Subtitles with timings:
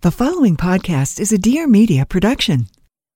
[0.00, 2.68] The following podcast is a Dear Media production.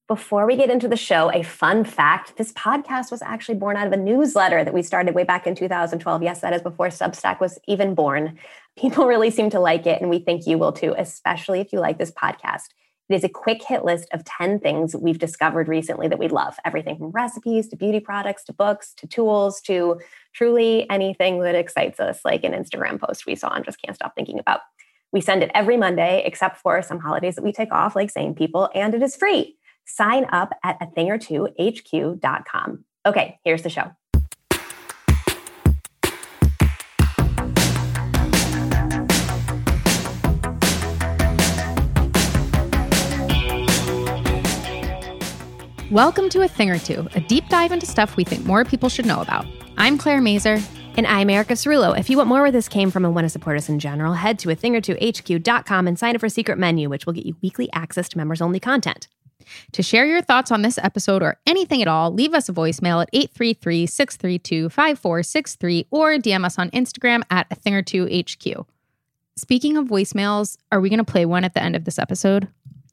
[0.08, 3.86] Before we get into the show, a fun fact this podcast was actually born out
[3.86, 6.24] of a newsletter that we started way back in 2012.
[6.24, 8.36] Yes, that is before Substack was even born.
[8.76, 11.78] People really seem to like it, and we think you will too, especially if you
[11.78, 12.62] like this podcast.
[13.08, 16.56] It is a quick hit list of 10 things we've discovered recently that we love
[16.64, 20.00] everything from recipes to beauty products to books to tools to
[20.34, 24.16] truly anything that excites us, like an Instagram post we saw and just can't stop
[24.16, 24.62] thinking about.
[25.12, 28.34] We send it every Monday, except for some holidays that we take off, like sane
[28.34, 29.58] people, and it is free.
[29.84, 32.84] Sign up at a thing or two hq.com.
[33.04, 33.90] Okay, here's the show.
[45.90, 48.88] Welcome to A Thing or Two, a deep dive into stuff we think more people
[48.88, 49.44] should know about.
[49.76, 50.58] I'm Claire Mazur,
[50.96, 51.96] and I'm Erica Cerulo.
[51.98, 54.14] If you want more where this came from and want to support us in general,
[54.14, 57.12] head to a thing or two HQ.com and sign up for Secret Menu, which will
[57.12, 59.08] get you weekly access to members only content.
[59.72, 63.02] To share your thoughts on this episode or anything at all, leave us a voicemail
[63.02, 68.66] at 833 632 5463 or DM us on Instagram at a thing or two HQ.
[69.36, 72.48] Speaking of voicemails, are we going to play one at the end of this episode?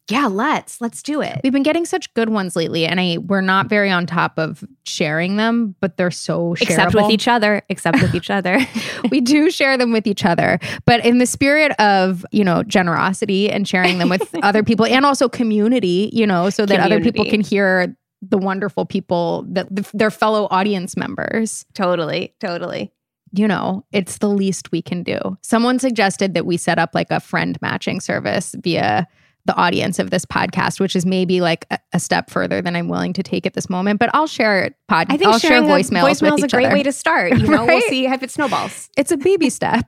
[0.09, 0.81] Yeah, let's.
[0.81, 1.39] Let's do it.
[1.43, 4.63] We've been getting such good ones lately, and I we're not very on top of
[4.85, 6.59] sharing them, but they're so shareable.
[6.61, 7.61] Except with each other.
[7.69, 8.59] Except with each other.
[9.11, 10.59] we do share them with each other.
[10.85, 15.05] But in the spirit of, you know, generosity and sharing them with other people and
[15.05, 16.95] also community, you know, so that community.
[16.95, 21.65] other people can hear the wonderful people that their fellow audience members.
[21.73, 22.91] Totally, totally
[23.31, 25.19] you know, it's the least we can do.
[25.43, 29.07] Someone suggested that we set up like a friend matching service via
[29.49, 32.87] the audience of this podcast, which is maybe like a, a, step further than I'm
[32.87, 33.99] willing to take at this moment.
[33.99, 35.07] But I'll share pod.
[35.09, 36.35] I think I'll share voicemails.
[36.37, 36.75] is a great other.
[36.75, 37.31] way to start.
[37.31, 37.65] You know, right?
[37.67, 38.89] we'll see if it snowballs.
[38.95, 39.85] It's a baby step.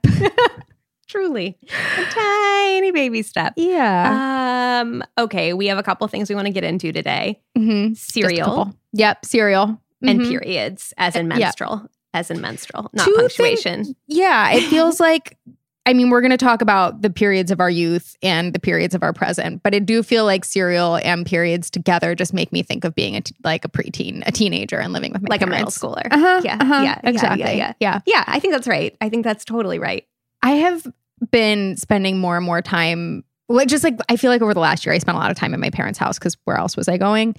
[1.06, 1.56] Truly,
[1.98, 3.52] a tiny baby step.
[3.56, 4.80] Yeah.
[4.82, 5.04] Um.
[5.18, 7.40] Okay, we have a couple things we want to get into today.
[7.56, 7.94] Mm-hmm.
[7.94, 8.74] Cereal.
[8.94, 9.24] Yep.
[9.26, 9.66] Cereal.
[9.68, 10.08] Mm-hmm.
[10.08, 11.80] And periods, as in uh, menstrual.
[11.82, 13.84] Yep as in menstrual, not Two punctuation.
[13.84, 15.38] Things, yeah, it feels like
[15.84, 18.94] I mean, we're going to talk about the periods of our youth and the periods
[18.94, 22.62] of our present, but I do feel like cereal and periods together just make me
[22.62, 25.40] think of being a t- like a preteen, a teenager, and living with my like
[25.40, 25.82] parents.
[25.82, 26.06] a middle schooler.
[26.12, 27.40] Uh-huh, yeah, uh-huh, yeah, exactly.
[27.40, 28.24] Yeah, yeah, yeah, yeah.
[28.28, 28.96] I think that's right.
[29.00, 30.06] I think that's totally right.
[30.42, 30.86] I have
[31.32, 33.24] been spending more and more time,
[33.66, 35.52] just like I feel like over the last year, I spent a lot of time
[35.52, 37.34] at my parents' house because where else was I going?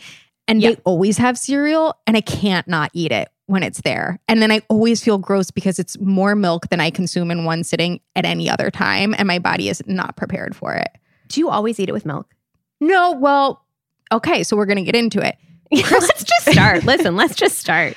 [0.50, 0.72] And yeah.
[0.72, 4.20] they always have cereal, and I can't not eat it when it's there.
[4.28, 7.64] And then I always feel gross because it's more milk than I consume in one
[7.64, 9.14] sitting at any other time.
[9.18, 10.90] And my body is not prepared for it.
[11.30, 12.34] Do you always eat it with milk?
[12.82, 13.12] No.
[13.14, 13.64] Well,
[14.12, 14.42] okay.
[14.44, 15.36] So we're going to get into it.
[15.72, 16.84] let's just start.
[16.84, 17.94] Listen, let's just start.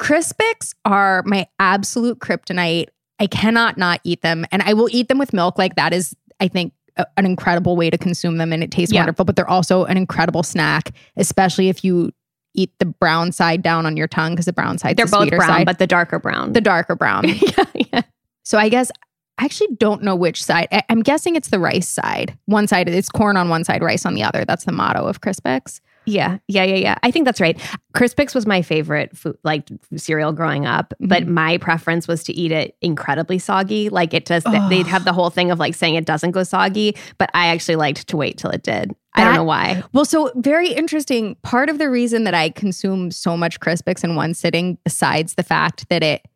[0.00, 2.88] Crispix are my absolute kryptonite.
[3.20, 4.44] I cannot not eat them.
[4.52, 5.56] And I will eat them with milk.
[5.58, 8.92] Like that is, I think, a, an incredible way to consume them and it tastes
[8.92, 9.00] yeah.
[9.02, 12.10] wonderful, but they're also an incredible snack, especially if you
[12.54, 15.30] eat the brown side down on your tongue because the brown side they're the both
[15.30, 15.66] brown, side.
[15.66, 17.28] but the darker brown, the darker brown.
[17.28, 18.02] yeah, yeah.
[18.44, 18.90] So I guess
[19.38, 20.68] I actually don't know which side.
[20.72, 22.36] I, am guessing it's the rice side.
[22.46, 24.44] One side it's corn on one side, rice on the other.
[24.44, 25.80] That's the motto of Crispix.
[26.04, 26.94] Yeah, yeah, yeah, yeah.
[27.02, 27.58] I think that's right.
[27.94, 31.08] Crispix was my favorite food, like cereal growing up, mm-hmm.
[31.08, 33.88] but my preference was to eat it incredibly soggy.
[33.88, 34.68] Like it does, oh.
[34.68, 37.76] they'd have the whole thing of like saying it doesn't go soggy, but I actually
[37.76, 38.90] liked to wait till it did.
[38.90, 39.84] That, I don't know why.
[39.92, 41.36] Well, so very interesting.
[41.42, 45.42] Part of the reason that I consume so much Crispix in one sitting, besides the
[45.42, 46.26] fact that it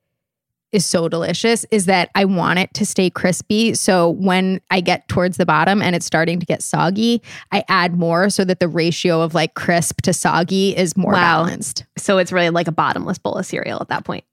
[0.76, 3.72] is so delicious is that I want it to stay crispy.
[3.74, 7.96] So when I get towards the bottom and it's starting to get soggy, I add
[7.98, 11.44] more so that the ratio of like crisp to soggy is more wow.
[11.44, 11.86] balanced.
[11.96, 14.24] So it's really like a bottomless bowl of cereal at that point.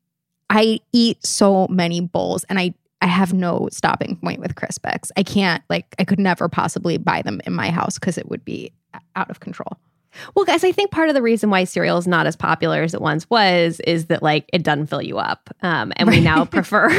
[0.49, 5.11] I eat so many bowls and I I have no stopping point with Crispix.
[5.17, 8.43] I can't like I could never possibly buy them in my house cuz it would
[8.45, 8.71] be
[9.15, 9.77] out of control.
[10.35, 12.93] Well, guys, I think part of the reason why cereal is not as popular as
[12.93, 16.45] it once was is that like it doesn't fill you up, um, and we now
[16.45, 16.95] prefer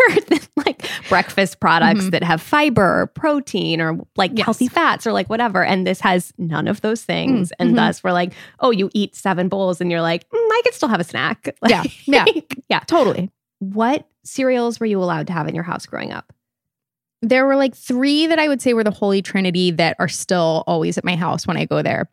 [0.66, 2.10] like breakfast products mm-hmm.
[2.10, 4.44] that have fiber, or protein, or like yes.
[4.44, 5.64] healthy fats, or like whatever.
[5.64, 7.68] And this has none of those things, mm, mm-hmm.
[7.70, 10.72] and thus we're like, oh, you eat seven bowls, and you're like, mm, I can
[10.72, 11.42] still have a snack.
[11.64, 11.70] Like,
[12.06, 13.30] yeah, yeah, yeah, totally.
[13.60, 16.30] What cereals were you allowed to have in your house growing up?
[17.22, 20.64] There were like three that I would say were the holy trinity that are still
[20.66, 22.10] always at my house when I go there.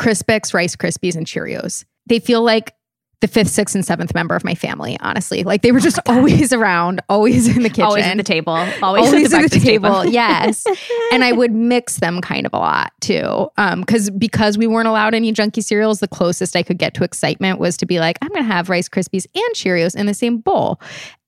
[0.00, 1.84] Crispix, Rice Krispies, and Cheerios.
[2.06, 2.74] They feel like
[3.20, 5.44] the fifth, sixth, and seventh member of my family, honestly.
[5.44, 7.84] Like they were oh just oh always around, always in the kitchen.
[7.84, 8.52] Always at the table.
[8.82, 10.00] Always, always the at the, table.
[10.02, 10.06] table.
[10.06, 10.66] yes.
[11.12, 13.48] and I would mix them kind of a lot too.
[13.56, 17.04] Um, because because we weren't allowed any junky cereals, the closest I could get to
[17.04, 20.38] excitement was to be like, I'm gonna have Rice Krispies and Cheerios in the same
[20.38, 20.78] bowl.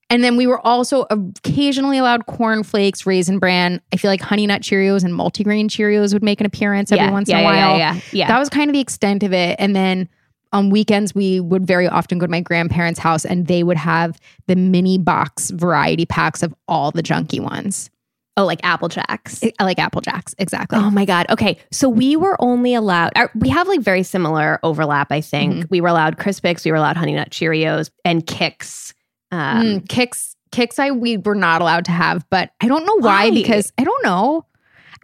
[0.08, 3.80] And then we were also occasionally allowed cornflakes, raisin bran.
[3.92, 7.10] I feel like honey nut Cheerios and multigrain Cheerios would make an appearance every yeah,
[7.10, 7.78] once yeah, in a while.
[7.78, 8.28] Yeah, yeah, yeah.
[8.28, 9.56] That was kind of the extent of it.
[9.58, 10.08] And then
[10.52, 14.18] on weekends, we would very often go to my grandparents' house and they would have
[14.46, 17.90] the mini box variety packs of all the junky ones.
[18.38, 19.40] Oh, like Apple Jacks.
[19.58, 20.78] I like Apple Jacks, exactly.
[20.78, 21.24] Oh my God.
[21.30, 21.56] Okay.
[21.72, 25.54] So we were only allowed, uh, we have like very similar overlap, I think.
[25.54, 25.66] Mm-hmm.
[25.70, 28.85] We were allowed Crispix, we were allowed Honey Nut Cheerios and Kix
[29.30, 32.96] um, mm, Kix, Kix, I we were not allowed to have, but I don't know
[32.96, 33.30] why, why?
[33.32, 34.44] because I don't know.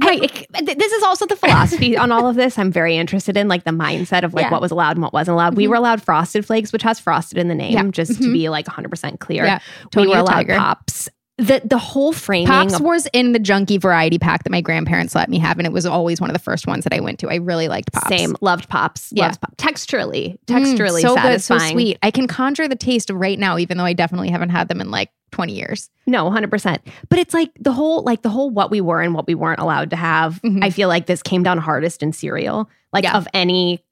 [0.02, 0.46] Right.
[0.60, 2.58] this is also the philosophy on all of this.
[2.58, 4.50] I'm very interested in like the mindset of like yeah.
[4.50, 5.50] what was allowed and what wasn't allowed.
[5.50, 5.56] Mm-hmm.
[5.58, 7.84] We were allowed frosted flakes, which has frosted in the name, yeah.
[7.90, 8.24] just mm-hmm.
[8.24, 9.44] to be like 100 percent clear.
[9.44, 9.58] Yeah.
[9.94, 10.56] we were allowed Tiger.
[10.56, 11.08] pops
[11.46, 12.46] the the whole framing.
[12.46, 15.72] Pops was in the junky variety pack that my grandparents let me have, and it
[15.72, 17.30] was always one of the first ones that I went to.
[17.30, 18.08] I really liked Pops.
[18.08, 19.12] Same, loved Pops.
[19.12, 19.26] Yeah.
[19.26, 19.54] Loved Pops.
[19.56, 21.58] Texturally, mm, texturally mm, so satisfying.
[21.60, 21.98] good, so sweet.
[22.02, 24.90] I can conjure the taste right now, even though I definitely haven't had them in
[24.90, 25.90] like 20 years.
[26.06, 26.78] No, 100%.
[27.08, 29.60] But it's like the whole like the whole what we were and what we weren't
[29.60, 30.40] allowed to have.
[30.42, 30.62] Mm-hmm.
[30.62, 32.70] I feel like this came down hardest in cereal.
[32.92, 33.16] Like yeah.
[33.16, 33.82] of any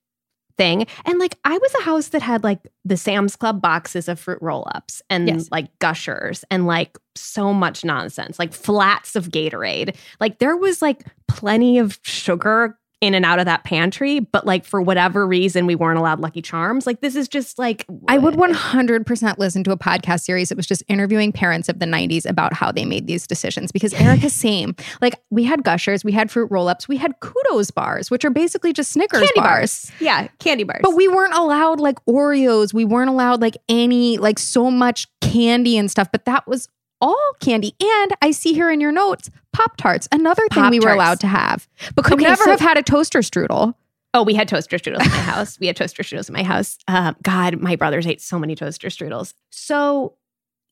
[0.60, 0.86] thing.
[1.06, 4.38] And like I was a house that had like the Sam's Club boxes of fruit
[4.42, 5.48] roll-ups and yes.
[5.50, 9.96] like gushers and like so much nonsense, like flats of Gatorade.
[10.20, 14.64] Like there was like plenty of sugar in and out of that pantry, but like
[14.64, 16.86] for whatever reason, we weren't allowed Lucky Charms.
[16.86, 18.12] Like this is just like what?
[18.12, 21.86] I would 100% listen to a podcast series that was just interviewing parents of the
[21.86, 24.76] 90s about how they made these decisions because Erica same.
[25.00, 28.72] Like we had gushers, we had fruit roll-ups, we had kudos bars, which are basically
[28.74, 29.86] just Snickers candy bars.
[29.90, 30.00] bars.
[30.00, 30.80] Yeah, candy bars.
[30.82, 35.78] But we weren't allowed like Oreos, we weren't allowed like any like so much candy
[35.78, 36.68] and stuff, but that was
[37.00, 37.74] all candy.
[37.82, 40.70] And I see here in your notes, Pop Tarts, another thing Pop-tarts.
[40.72, 43.74] we were allowed to have, but could okay, never so- have had a toaster strudel.
[44.12, 45.58] Oh, we had toaster strudels in my house.
[45.60, 46.78] We had toaster strudels in my house.
[46.88, 49.34] Uh, God, my brothers ate so many toaster strudels.
[49.50, 50.14] So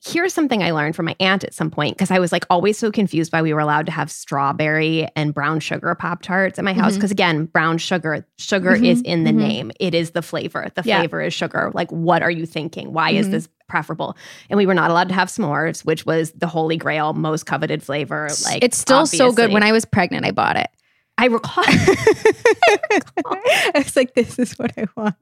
[0.05, 2.79] here's something I learned from my aunt at some point because I was like always
[2.79, 6.65] so confused why we were allowed to have strawberry and brown sugar pop tarts at
[6.65, 6.95] my house.
[6.95, 7.39] Because mm-hmm.
[7.41, 8.85] again, brown sugar, sugar mm-hmm.
[8.85, 9.39] is in the mm-hmm.
[9.39, 9.73] name.
[9.81, 10.69] It is the flavor.
[10.75, 10.99] The yeah.
[10.99, 11.71] flavor is sugar.
[11.75, 12.93] Like, what are you thinking?
[12.93, 13.33] Why is mm-hmm.
[13.33, 14.17] this preferable?
[14.51, 17.83] And we were not allowed to have s'mores, which was the holy grail, most coveted
[17.83, 18.29] flavor.
[18.45, 19.19] Like, it's still obviously.
[19.19, 19.53] so good.
[19.53, 20.69] When I was pregnant, I bought it.
[21.21, 21.65] I recall.
[21.67, 23.37] I recall.
[23.45, 25.17] I was like, this is what I want.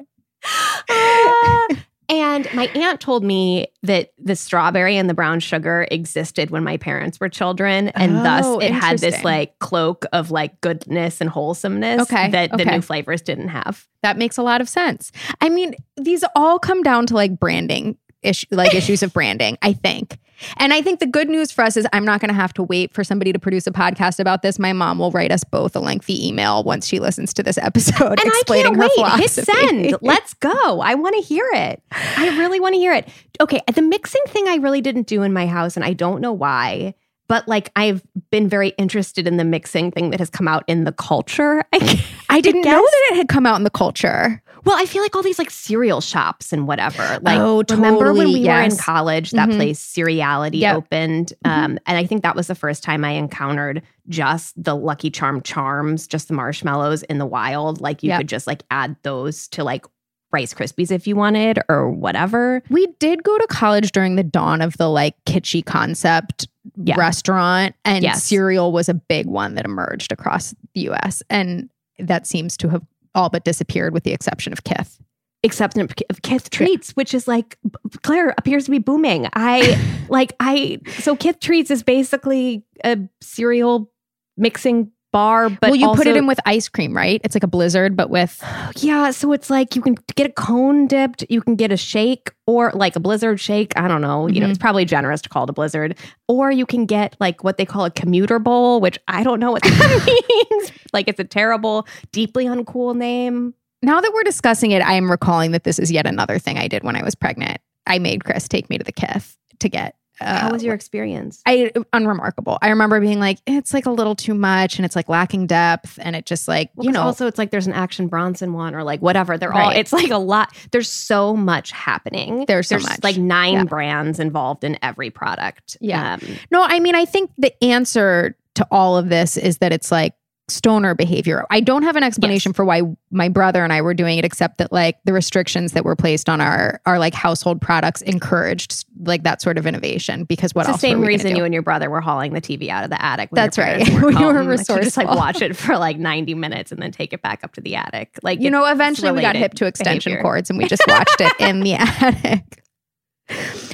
[0.90, 6.62] Uh, and my aunt told me that the strawberry and the brown sugar existed when
[6.62, 7.88] my parents were children.
[7.90, 12.52] And oh, thus it had this like cloak of like goodness and wholesomeness okay, that
[12.54, 12.64] okay.
[12.64, 13.86] the new flavors didn't have.
[14.02, 15.10] That makes a lot of sense.
[15.40, 17.96] I mean, these all come down to like branding
[18.26, 20.18] issue, like issues of branding, I think.
[20.58, 22.62] And I think the good news for us is I'm not going to have to
[22.62, 24.58] wait for somebody to produce a podcast about this.
[24.58, 28.20] My mom will write us both a lengthy email once she listens to this episode
[28.20, 28.92] and explaining her wait.
[28.94, 29.50] philosophy.
[29.52, 29.96] Hit send.
[30.02, 30.80] Let's go.
[30.82, 31.82] I want to hear it.
[31.90, 33.08] I really want to hear it.
[33.40, 36.32] Okay, the mixing thing I really didn't do in my house and I don't know
[36.32, 36.94] why
[37.28, 40.84] but like I've been very interested in the mixing thing that has come out in
[40.84, 41.64] the culture.
[41.72, 44.40] I, I didn't know that it had come out in the culture.
[44.66, 47.04] Well, I feel like all these like cereal shops and whatever.
[47.26, 47.76] Like, oh, totally.
[47.88, 48.58] remember when we yes.
[48.58, 49.58] were in college, that mm-hmm.
[49.58, 50.76] place Cereality yep.
[50.76, 51.50] opened, mm-hmm.
[51.64, 55.40] Um, and I think that was the first time I encountered just the Lucky Charm
[55.40, 57.80] charms, just the marshmallows in the wild.
[57.80, 58.18] Like you yep.
[58.18, 59.86] could just like add those to like
[60.30, 62.62] Rice Krispies if you wanted or whatever.
[62.68, 66.96] We did go to college during the dawn of the like kitschy concept yeah.
[66.98, 68.22] restaurant, and yes.
[68.22, 71.22] cereal was a big one that emerged across the US.
[71.30, 72.82] And that seems to have
[73.16, 75.00] all but disappeared with the exception of Kith.
[75.42, 75.80] Exception
[76.10, 77.58] of Kith Treats, which is like
[78.02, 79.26] Claire appears to be booming.
[79.34, 83.90] I like I so Kith Treats is basically a cereal
[84.36, 87.20] mixing bar, but well, you also, put it in with ice cream, right?
[87.24, 88.38] It's like a blizzard, but with
[88.76, 89.10] yeah.
[89.10, 92.70] So it's like you can get a cone dipped, you can get a shake, or
[92.74, 93.72] like a blizzard shake.
[93.76, 94.24] I don't know.
[94.24, 94.34] Mm-hmm.
[94.34, 94.62] You know, it's mm-hmm.
[94.64, 95.96] probably generous to call it a blizzard,
[96.28, 99.52] or you can get like what they call a commuter bowl, which I don't know
[99.52, 100.06] what that
[100.50, 100.72] means.
[100.92, 103.54] Like it's a terrible, deeply uncool name.
[103.82, 106.66] Now that we're discussing it, I am recalling that this is yet another thing I
[106.68, 107.58] did when I was pregnant.
[107.86, 111.42] I made Chris take me to the Kith to get uh, How was your experience?
[111.46, 112.58] I unremarkable.
[112.62, 115.98] I remember being like, it's like a little too much, and it's like lacking depth,
[116.00, 117.02] and it just like well, you know.
[117.02, 119.36] Also, it's like there's an Action Bronson one, or like whatever.
[119.36, 119.62] They're right.
[119.64, 119.70] all.
[119.70, 120.54] It's like a lot.
[120.72, 122.46] There's so much happening.
[122.46, 123.00] There's so there's much.
[123.02, 123.64] Like nine yeah.
[123.64, 125.76] brands involved in every product.
[125.80, 126.14] Yeah.
[126.14, 126.20] Um,
[126.50, 130.14] no, I mean, I think the answer to all of this is that it's like
[130.48, 131.44] stoner behavior.
[131.50, 132.56] I don't have an explanation yes.
[132.56, 135.84] for why my brother and I were doing it except that like the restrictions that
[135.84, 140.54] were placed on our our like household products encouraged like that sort of innovation because
[140.54, 142.84] what it's else the same reason you and your brother were hauling the TV out
[142.84, 143.30] of the attic.
[143.32, 143.86] That's right.
[144.04, 144.34] we home.
[144.36, 144.74] were resourceful.
[144.76, 147.52] Like, just like watch it for like 90 minutes and then take it back up
[147.54, 148.16] to the attic.
[148.22, 150.22] Like you know eventually we got hip to extension behavior.
[150.22, 152.62] cords and we just watched it in the attic.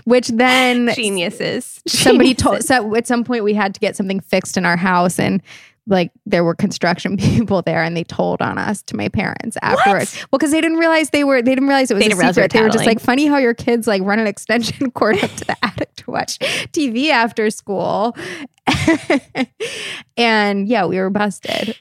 [0.07, 1.83] Which then geniuses.
[1.87, 2.43] Somebody geniuses.
[2.43, 5.43] told so at some point we had to get something fixed in our house and
[5.87, 10.15] like there were construction people there and they told on us to my parents afterwards.
[10.15, 10.23] What?
[10.33, 12.53] Well, because they didn't realize they were they didn't realize it was they a secret.
[12.53, 15.45] They were just like, funny how your kids like run an extension cord up to
[15.47, 16.39] the attic to watch
[16.73, 18.17] TV after school.
[20.17, 21.77] and yeah, we were busted.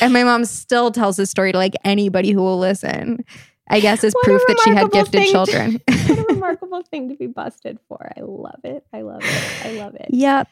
[0.00, 3.24] And my mom still tells this story to like anybody who will listen.
[3.70, 5.72] I guess is proof that she had gifted children.
[5.78, 8.10] To, what a remarkable thing to be busted for.
[8.16, 8.82] I love it.
[8.94, 9.44] I love it.
[9.66, 10.06] I love it.
[10.10, 10.48] Yep.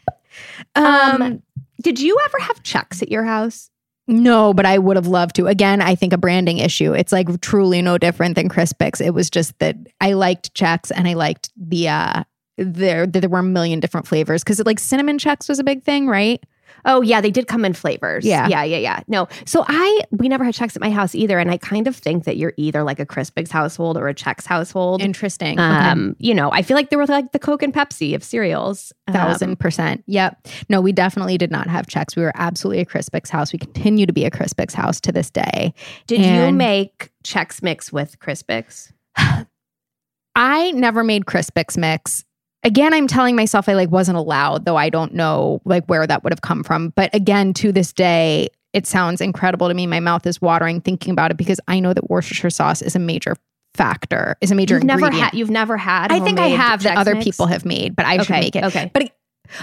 [0.74, 1.42] Um, um,
[1.82, 3.70] did you ever have Chex at your house?
[4.08, 5.46] No, but I would have loved to.
[5.48, 6.92] Again, I think a branding issue.
[6.92, 9.04] It's like truly no different than Crispix.
[9.04, 12.24] It was just that I liked Chex and I liked the uh
[12.56, 16.06] there there were a million different flavors because like cinnamon Chex was a big thing,
[16.06, 16.42] right?
[16.88, 18.24] Oh yeah, they did come in flavors.
[18.24, 19.00] Yeah, yeah, yeah, yeah.
[19.08, 21.96] No, so I we never had Chex at my house either, and I kind of
[21.96, 25.02] think that you're either like a Crispix household or a Chex household.
[25.02, 25.58] Interesting.
[25.58, 26.16] Um, okay.
[26.20, 28.92] you know, I feel like they were like the Coke and Pepsi of cereals.
[29.08, 30.04] Um, Thousand um, percent.
[30.06, 30.46] Yep.
[30.68, 32.14] No, we definitely did not have Chex.
[32.14, 33.52] We were absolutely a Crispix house.
[33.52, 35.74] We continue to be a Crispix house to this day.
[36.06, 38.92] Did and you make Chex mix with Crispix?
[40.38, 42.25] I never made Crispix mix
[42.66, 46.22] again i'm telling myself i like wasn't allowed though i don't know like where that
[46.22, 50.00] would have come from but again to this day it sounds incredible to me my
[50.00, 53.34] mouth is watering thinking about it because i know that worcestershire sauce is a major
[53.74, 55.12] factor is a major you've ingredient.
[55.14, 57.24] never had you've never had i think i have that other mix?
[57.24, 59.10] people have made but i okay, should make it okay but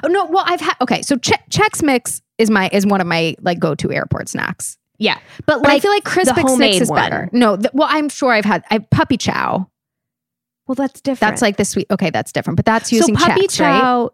[0.04, 3.08] oh no well i've had okay so che- chex mix is my is one of
[3.08, 6.90] my like go-to airport snacks yeah but, but like i feel like crisp mix is
[6.90, 6.96] one.
[6.98, 9.68] better no well i'm sure i've had i puppy chow
[10.68, 11.20] well, that's different.
[11.20, 11.88] That's like the sweet.
[11.92, 12.56] Okay, that's different.
[12.58, 14.02] But that's using so puppy Chex, chow.
[14.04, 14.10] Right?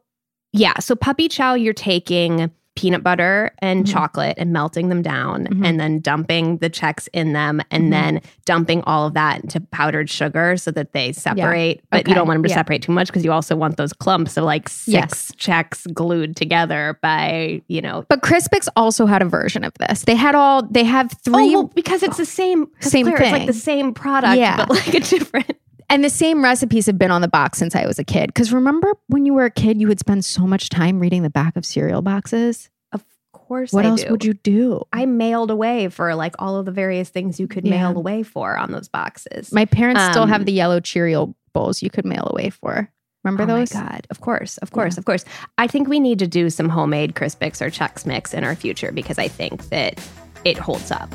[0.51, 0.79] Yeah.
[0.79, 3.91] So puppy chow, you're taking peanut butter and mm-hmm.
[3.91, 5.65] chocolate and melting them down mm-hmm.
[5.65, 7.91] and then dumping the Chex in them and mm-hmm.
[7.91, 11.77] then dumping all of that into powdered sugar so that they separate.
[11.77, 11.81] Yeah.
[11.91, 12.09] But okay.
[12.11, 12.55] you don't want them to yeah.
[12.55, 15.31] separate too much because you also want those clumps of like six yes.
[15.37, 18.05] Chex glued together by, you know.
[18.07, 20.03] But Crispix also had a version of this.
[20.05, 21.49] They had all, they have oh, three.
[21.55, 23.15] Oh, well, because it's the same, same thing.
[23.21, 24.55] It's like the same product, yeah.
[24.57, 25.51] but like a different.
[25.91, 28.27] And the same recipes have been on the box since I was a kid.
[28.27, 31.31] Because remember when you were a kid, you would spend so much time reading the
[31.31, 32.69] back of cereal boxes?
[32.91, 33.03] Of
[33.33, 33.73] course.
[33.73, 34.09] What I else do.
[34.11, 34.83] would you do?
[34.93, 37.71] I mailed away for like all of the various things you could yeah.
[37.71, 39.51] mail away for on those boxes.
[39.51, 42.87] My parents um, still have um, the yellow Cheerio bowls you could mail away for.
[43.23, 43.71] Remember oh those?
[43.71, 44.99] God, of course, of course, yeah.
[44.99, 45.25] of course.
[45.57, 48.91] I think we need to do some homemade Crispix or Chex Mix in our future
[48.93, 50.01] because I think that
[50.45, 51.13] it holds up.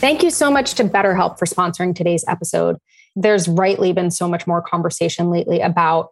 [0.00, 2.78] Thank you so much to BetterHelp for sponsoring today's episode.
[3.16, 6.08] There's rightly been so much more conversation lately about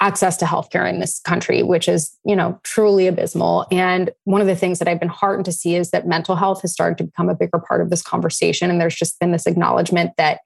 [0.00, 3.66] access to healthcare in this country, which is, you know, truly abysmal.
[3.72, 6.62] And one of the things that I've been heartened to see is that mental health
[6.62, 8.70] has started to become a bigger part of this conversation.
[8.70, 10.38] And there's just been this acknowledgement that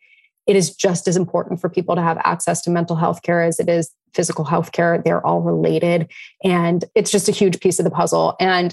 [0.47, 3.61] it is just as important for people to have access to mental health care as
[3.61, 5.03] it is physical health care.
[5.05, 6.11] They're all related.
[6.43, 8.37] And it's just a huge piece of the puzzle.
[8.41, 8.73] And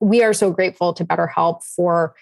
[0.00, 2.16] we are so grateful to BetterHelp for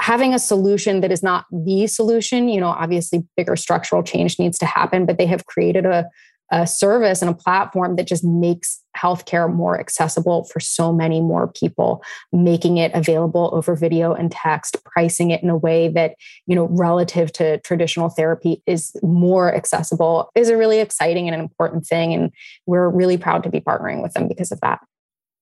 [0.00, 4.58] having a solution that is not the solution, you know, obviously bigger structural change needs
[4.58, 6.06] to happen, but they have created a,
[6.50, 11.48] a service and a platform that just makes healthcare more accessible for so many more
[11.52, 12.02] people,
[12.32, 16.14] making it available over video and text, pricing it in a way that,
[16.46, 21.40] you know, relative to traditional therapy is more accessible is a really exciting and an
[21.42, 22.14] important thing.
[22.14, 22.30] And
[22.66, 24.78] we're really proud to be partnering with them because of that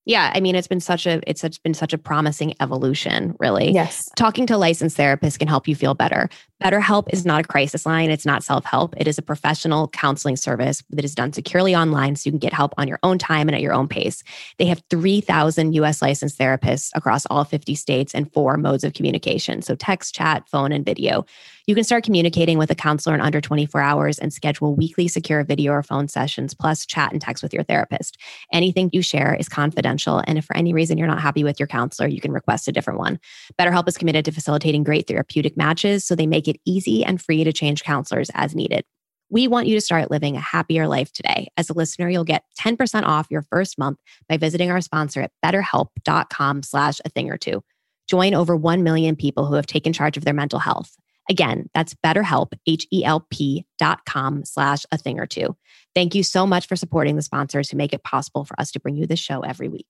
[0.08, 3.72] yeah, I mean, it's been such a it's such, been such a promising evolution, really.
[3.72, 4.10] Yes.
[4.16, 6.30] Talking to licensed therapists can help you feel better.
[6.64, 8.10] BetterHelp is not a crisis line.
[8.10, 8.94] It's not self help.
[8.96, 12.54] It is a professional counseling service that is done securely online, so you can get
[12.54, 14.22] help on your own time and at your own pace.
[14.56, 16.00] They have three thousand U.S.
[16.00, 20.72] licensed therapists across all fifty states and four modes of communication: so text, chat, phone,
[20.72, 21.26] and video.
[21.68, 25.44] You can start communicating with a counselor in under 24 hours and schedule weekly secure
[25.44, 28.16] video or phone sessions, plus chat and text with your therapist.
[28.54, 30.22] Anything you share is confidential.
[30.26, 32.72] And if for any reason you're not happy with your counselor, you can request a
[32.72, 33.20] different one.
[33.60, 37.44] BetterHelp is committed to facilitating great therapeutic matches, so they make it easy and free
[37.44, 38.82] to change counselors as needed.
[39.28, 41.48] We want you to start living a happier life today.
[41.58, 45.32] As a listener, you'll get 10% off your first month by visiting our sponsor at
[45.44, 47.62] betterhelp.com slash a thing or two.
[48.08, 50.96] Join over 1 million people who have taken charge of their mental health.
[51.28, 55.56] Again, that's betterhelp, H-E-L-P dot com slash a thing or two.
[55.94, 58.80] Thank you so much for supporting the sponsors who make it possible for us to
[58.80, 59.86] bring you this show every week.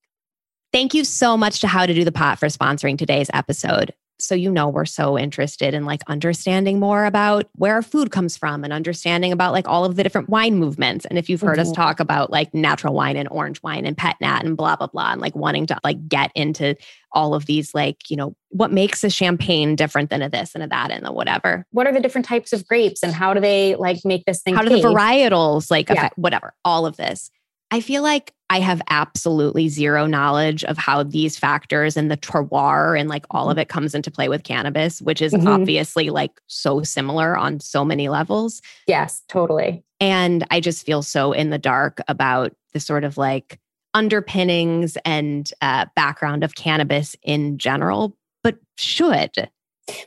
[0.73, 3.95] Thank you so much to How to Do the Pot for sponsoring today's episode.
[4.21, 8.37] So, you know, we're so interested in like understanding more about where our food comes
[8.37, 11.05] from and understanding about like all of the different wine movements.
[11.07, 11.71] And if you've heard mm-hmm.
[11.71, 14.89] us talk about like natural wine and orange wine and pet nat and blah, blah,
[14.89, 16.75] blah, and like wanting to like get into
[17.13, 20.65] all of these, like, you know, what makes a champagne different than a this and
[20.65, 21.65] a that and a whatever.
[21.71, 24.57] What are the different types of grapes and how do they like make this thing?
[24.57, 24.83] How do taste?
[24.83, 25.97] the varietals like yeah.
[25.97, 27.31] affect, whatever, all of this.
[27.71, 32.99] I feel like I have absolutely zero knowledge of how these factors and the terroir
[32.99, 33.61] and like all of mm-hmm.
[33.63, 35.47] it comes into play with cannabis, which is mm-hmm.
[35.47, 38.63] obviously like so similar on so many levels.
[38.87, 39.85] Yes, totally.
[40.01, 43.61] And I just feel so in the dark about the sort of like
[43.93, 49.51] underpinnings and uh, background of cannabis in general, but should.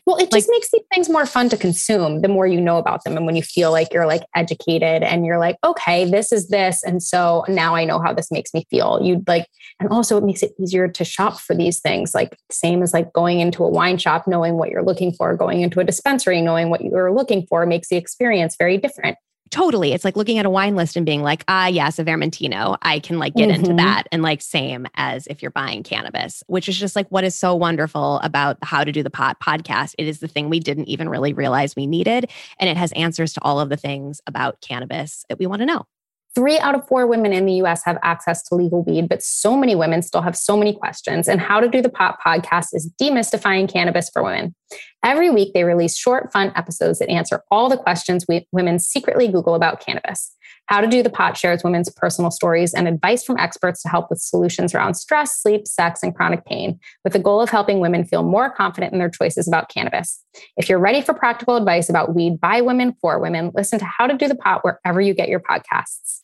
[0.05, 3.03] Well, it just makes these things more fun to consume the more you know about
[3.03, 3.17] them.
[3.17, 6.83] And when you feel like you're like educated and you're like, okay, this is this.
[6.83, 8.99] And so now I know how this makes me feel.
[9.01, 9.47] You'd like,
[9.79, 12.13] and also it makes it easier to shop for these things.
[12.13, 15.61] Like, same as like going into a wine shop, knowing what you're looking for, going
[15.61, 19.17] into a dispensary, knowing what you're looking for makes the experience very different
[19.51, 19.93] totally.
[19.93, 22.77] It's like looking at a wine list and being like, ah, yes, a Vermentino.
[22.81, 23.63] I can like get mm-hmm.
[23.63, 24.03] into that.
[24.11, 27.53] And like, same as if you're buying cannabis, which is just like what is so
[27.53, 29.93] wonderful about how to do the pot podcast.
[29.99, 32.29] It is the thing we didn't even really realize we needed.
[32.59, 35.65] And it has answers to all of the things about cannabis that we want to
[35.65, 35.85] know.
[36.33, 39.57] Three out of four women in the US have access to legal weed, but so
[39.57, 41.27] many women still have so many questions.
[41.27, 44.55] And How to Do the Pot podcast is demystifying cannabis for women.
[45.03, 49.27] Every week, they release short, fun episodes that answer all the questions we, women secretly
[49.27, 50.33] Google about cannabis.
[50.67, 54.09] How to Do the Pot shares women's personal stories and advice from experts to help
[54.09, 58.05] with solutions around stress, sleep, sex, and chronic pain, with the goal of helping women
[58.05, 60.23] feel more confident in their choices about cannabis.
[60.55, 64.07] If you're ready for practical advice about weed by women for women, listen to How
[64.07, 66.20] to Do the Pot wherever you get your podcasts.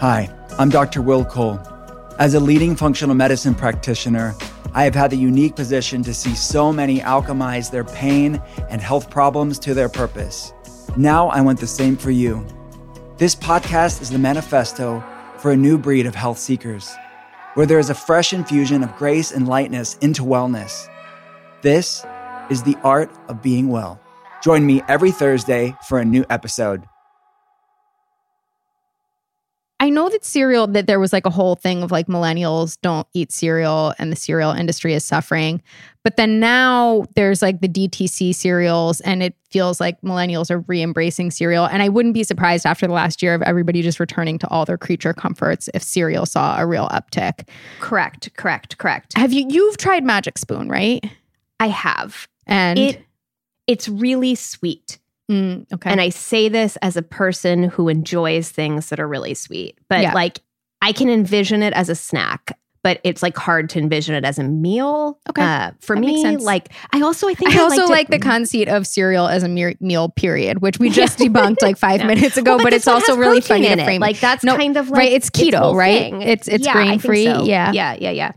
[0.00, 1.02] Hi, I'm Dr.
[1.02, 1.60] Will Cole.
[2.18, 4.34] As a leading functional medicine practitioner,
[4.72, 9.10] I have had the unique position to see so many alchemize their pain and health
[9.10, 10.54] problems to their purpose.
[10.96, 12.46] Now I want the same for you.
[13.18, 15.04] This podcast is the manifesto
[15.36, 16.90] for a new breed of health seekers,
[17.52, 20.88] where there is a fresh infusion of grace and lightness into wellness.
[21.60, 22.06] This
[22.48, 24.00] is the art of being well.
[24.42, 26.86] Join me every Thursday for a new episode.
[29.82, 33.06] I know that cereal that there was like a whole thing of like millennials don't
[33.14, 35.62] eat cereal and the cereal industry is suffering.
[36.04, 41.30] But then now there's like the DTC cereals and it feels like millennials are re-embracing
[41.30, 44.48] cereal and I wouldn't be surprised after the last year of everybody just returning to
[44.48, 47.48] all their creature comforts if cereal saw a real uptick.
[47.80, 49.16] Correct, correct, correct.
[49.16, 51.02] Have you you've tried Magic Spoon, right?
[51.58, 52.28] I have.
[52.46, 53.02] And it
[53.66, 54.98] it's really sweet.
[55.30, 55.90] Mm, okay.
[55.90, 60.00] And I say this as a person who enjoys things that are really sweet, but
[60.02, 60.12] yeah.
[60.12, 60.40] like
[60.82, 64.40] I can envision it as a snack, but it's like hard to envision it as
[64.40, 65.20] a meal.
[65.28, 65.40] Okay.
[65.42, 68.68] Uh, for that me, like I also I think I, I also like, the concept
[68.68, 72.06] of cereal as a meal period, which we just debunked like five yeah.
[72.08, 74.02] minutes ago, well, but, but it's also really funny in to frame.
[74.02, 74.04] It.
[74.06, 75.12] Like that's no, kind of like right.
[75.12, 76.10] It's keto, right?
[76.10, 76.22] Thing.
[76.22, 77.24] It's it's yeah, grain free.
[77.26, 77.44] So.
[77.44, 77.70] Yeah.
[77.72, 77.96] Yeah.
[78.00, 78.10] Yeah.
[78.10, 78.32] Yeah.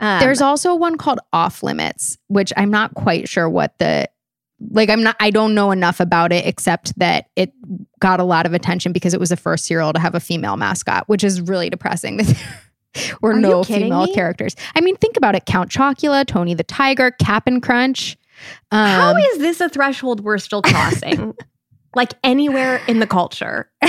[0.00, 4.08] Um, There's also one called Off Limits, which I'm not quite sure what the
[4.70, 7.52] like I'm not I don't know enough about it except that it
[8.00, 10.56] got a lot of attention because it was the first cereal to have a female
[10.56, 12.20] mascot, which is really depressing.
[13.22, 14.14] or Are no female me?
[14.14, 14.54] characters.
[14.74, 18.16] I mean, think about it: Count Chocula, Tony the Tiger, Cap'n Crunch.
[18.70, 21.34] Um, How is this a threshold we're still crossing?
[21.94, 23.70] like anywhere in the culture.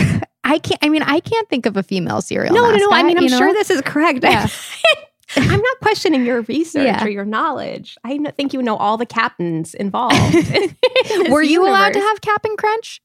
[0.46, 0.80] I can't.
[0.84, 2.54] I mean, I can't think of a female cereal.
[2.54, 2.96] No, mascot, no, no.
[2.96, 3.38] I mean, I'm know?
[3.38, 4.20] sure this is correct.
[4.24, 4.48] Yeah.
[5.36, 7.04] I'm not questioning your research yeah.
[7.04, 7.98] or your knowledge.
[8.04, 10.16] I think you know all the captains involved.
[10.36, 13.02] in Were you allowed to have Cap'n Crunch?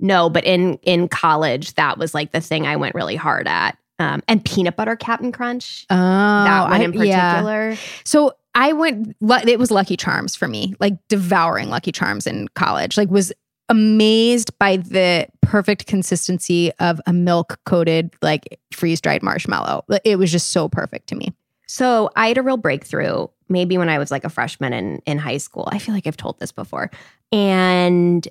[0.00, 3.76] No, but in in college, that was like the thing I went really hard at.
[4.00, 5.86] Um, and peanut butter Cap'n Crunch.
[5.90, 7.70] Oh, that one in particular.
[7.70, 7.76] Yeah.
[8.04, 9.14] So I went.
[9.22, 10.74] It was Lucky Charms for me.
[10.80, 12.96] Like devouring Lucky Charms in college.
[12.96, 13.32] Like was
[13.68, 19.84] amazed by the perfect consistency of a milk coated like freeze dried marshmallow.
[20.04, 21.32] It was just so perfect to me.
[21.68, 25.18] So I had a real breakthrough, maybe when I was like a freshman in, in
[25.18, 25.68] high school.
[25.70, 26.90] I feel like I've told this before.
[27.30, 28.26] And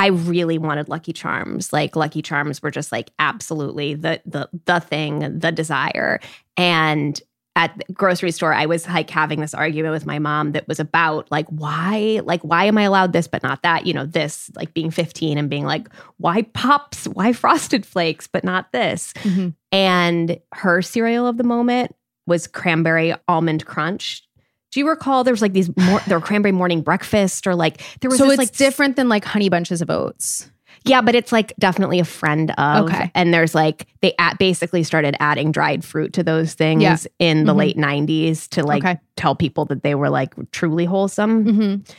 [0.00, 1.72] I really wanted Lucky Charms.
[1.72, 6.18] Like Lucky Charms were just like absolutely the the the thing, the desire.
[6.56, 7.20] And
[7.56, 10.80] at the grocery store, I was like having this argument with my mom that was
[10.80, 13.86] about like why, like why am I allowed this but not that?
[13.86, 18.42] You know, this like being 15 and being like why pops, why frosted flakes but
[18.42, 19.12] not this?
[19.14, 19.48] Mm-hmm.
[19.70, 21.94] And her cereal of the moment
[22.30, 24.26] was cranberry almond crunch.
[24.70, 27.82] Do you recall there was like these more there were cranberry morning breakfast or like
[28.00, 30.48] there was so this, it's like different than like honey bunches of oats.
[30.84, 32.84] Yeah, but it's like definitely a friend of.
[32.84, 33.10] Okay.
[33.14, 36.96] And there's like they at basically started adding dried fruit to those things yeah.
[37.18, 37.58] in the mm-hmm.
[37.58, 38.98] late '90s to like okay.
[39.16, 41.44] tell people that they were like truly wholesome.
[41.44, 41.92] Mm-hmm.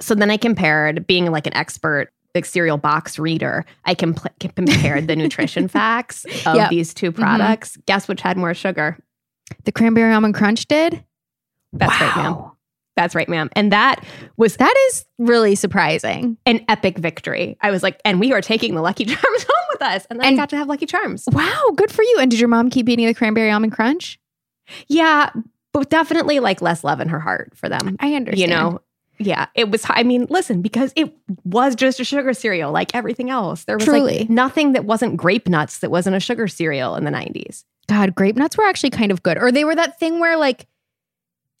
[0.00, 5.08] So then I compared being like an expert like cereal box reader, I compl- compared
[5.08, 6.68] the nutrition facts of yep.
[6.70, 7.20] these two mm-hmm.
[7.22, 7.72] products.
[7.72, 7.80] Mm-hmm.
[7.86, 8.98] Guess which had more sugar?
[9.64, 11.04] The cranberry almond crunch did?
[11.72, 12.06] That's wow.
[12.06, 12.50] right, ma'am.
[12.96, 13.48] That's right, ma'am.
[13.52, 14.04] And that
[14.36, 16.36] was that is really surprising.
[16.44, 17.56] An epic victory.
[17.60, 20.06] I was like, and we are taking the Lucky Charms home with us.
[20.10, 21.24] And then and, I got to have Lucky Charms.
[21.30, 22.18] Wow, good for you.
[22.20, 24.18] And did your mom keep eating the cranberry almond crunch?
[24.88, 25.30] Yeah,
[25.72, 27.96] but definitely like less love in her heart for them.
[28.00, 28.40] I understand.
[28.40, 28.80] You know,
[29.22, 29.84] yeah, it was.
[29.88, 33.64] I mean, listen, because it was just a sugar cereal like everything else.
[33.64, 34.20] There was Truly.
[34.20, 37.64] like nothing that wasn't grape nuts that wasn't a sugar cereal in the 90s.
[37.86, 39.36] God, grape nuts were actually kind of good.
[39.36, 40.66] Or they were that thing where like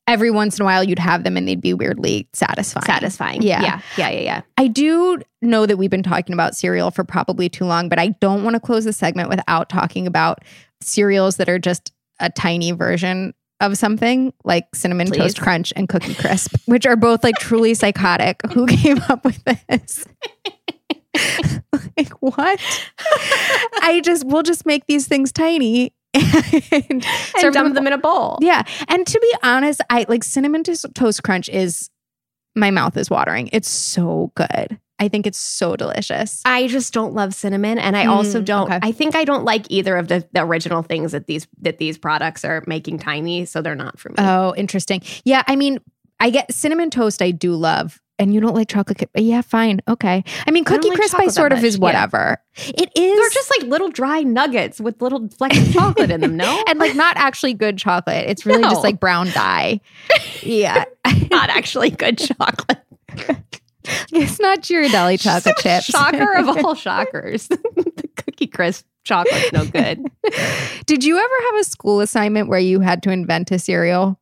[0.06, 2.86] every once in a while you'd have them and they'd be weirdly satisfying.
[2.86, 3.42] Satisfying.
[3.42, 3.60] Yeah.
[3.62, 3.80] Yeah.
[3.98, 4.10] Yeah.
[4.10, 4.20] Yeah.
[4.20, 4.40] yeah.
[4.56, 8.08] I do know that we've been talking about cereal for probably too long, but I
[8.20, 10.38] don't want to close the segment without talking about
[10.80, 15.18] cereals that are just a tiny version of something like cinnamon Please.
[15.18, 18.40] toast crunch and cookie crisp, which are both like truly psychotic.
[18.52, 20.04] Who came up with this?
[21.96, 22.60] like what?
[23.82, 27.04] I just we'll just make these things tiny and,
[27.38, 28.38] and dump them in a bowl.
[28.40, 28.62] Yeah.
[28.88, 31.90] And to be honest, I like cinnamon toast crunch is
[32.56, 33.48] my mouth is watering.
[33.52, 34.80] It's so good.
[35.00, 36.42] I think it's so delicious.
[36.44, 38.66] I just don't love cinnamon, and I mm, also don't.
[38.70, 38.78] Okay.
[38.82, 41.96] I think I don't like either of the, the, original things that these that these
[41.96, 44.16] products are making tiny, so they're not for me.
[44.18, 45.00] Oh, interesting.
[45.24, 45.78] Yeah, I mean,
[46.20, 47.22] I get cinnamon toast.
[47.22, 49.02] I do love, and you don't like chocolate.
[49.16, 50.22] Yeah, fine, okay.
[50.46, 52.36] I mean, cookie I like crisp, I sort of is whatever.
[52.56, 52.74] Yeah.
[52.82, 53.18] It is.
[53.18, 56.36] They're just like little dry nuggets with little flecks of chocolate in them.
[56.36, 58.26] No, and like not actually good chocolate.
[58.28, 58.68] It's really no.
[58.68, 59.80] just like brown dye.
[60.42, 60.84] yeah,
[61.30, 62.82] not actually good chocolate.
[64.12, 65.84] it's not Ghirardelli chocolate chips.
[65.86, 67.48] Shocker of all shockers.
[67.48, 70.04] the cookie crisp chocolate's no good.
[70.86, 74.18] Did you ever have a school assignment where you had to invent a cereal?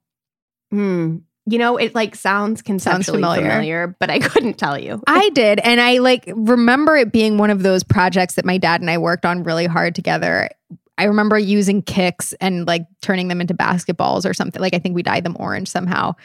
[0.70, 1.18] Hmm.
[1.46, 3.50] You know, it like sounds conceptually sounds familiar.
[3.50, 5.02] familiar, but I couldn't tell you.
[5.06, 5.60] I did.
[5.60, 8.98] And I like remember it being one of those projects that my dad and I
[8.98, 10.50] worked on really hard together.
[10.98, 14.60] I remember using Kix and like turning them into basketballs or something.
[14.60, 16.16] Like I think we dyed them orange somehow.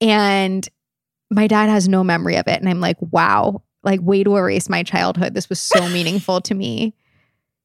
[0.00, 0.66] And
[1.30, 2.60] my dad has no memory of it.
[2.60, 5.34] And I'm like, wow, like, way to erase my childhood.
[5.34, 6.94] This was so meaningful to me.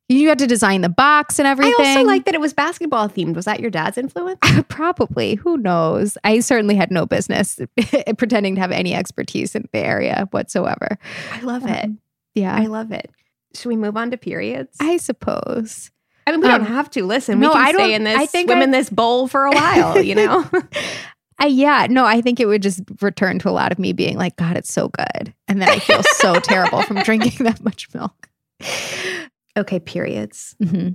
[0.07, 1.73] You had to design the box and everything.
[1.83, 3.33] I also like that it was basketball themed.
[3.33, 4.37] Was that your dad's influence?
[4.67, 5.33] Probably.
[5.33, 6.15] Who knows?
[6.23, 7.59] I certainly had no business
[8.17, 10.99] pretending to have any expertise in the area whatsoever.
[11.31, 11.89] I love um, it.
[12.35, 12.55] Yeah.
[12.55, 13.09] I love it.
[13.55, 14.77] Should we move on to periods?
[14.79, 15.89] I suppose.
[16.27, 17.03] I mean, we um, don't have to.
[17.03, 19.27] Listen, no, we can I stay in this, I think swim I, in this bowl
[19.27, 20.45] for a while, you know?
[21.37, 24.17] I, yeah, no, I think it would just return to a lot of me being
[24.17, 25.33] like, God, it's so good.
[25.47, 28.29] And then I feel so terrible from drinking that much milk.
[29.57, 30.55] Okay, periods.
[30.63, 30.93] Mm-hmm.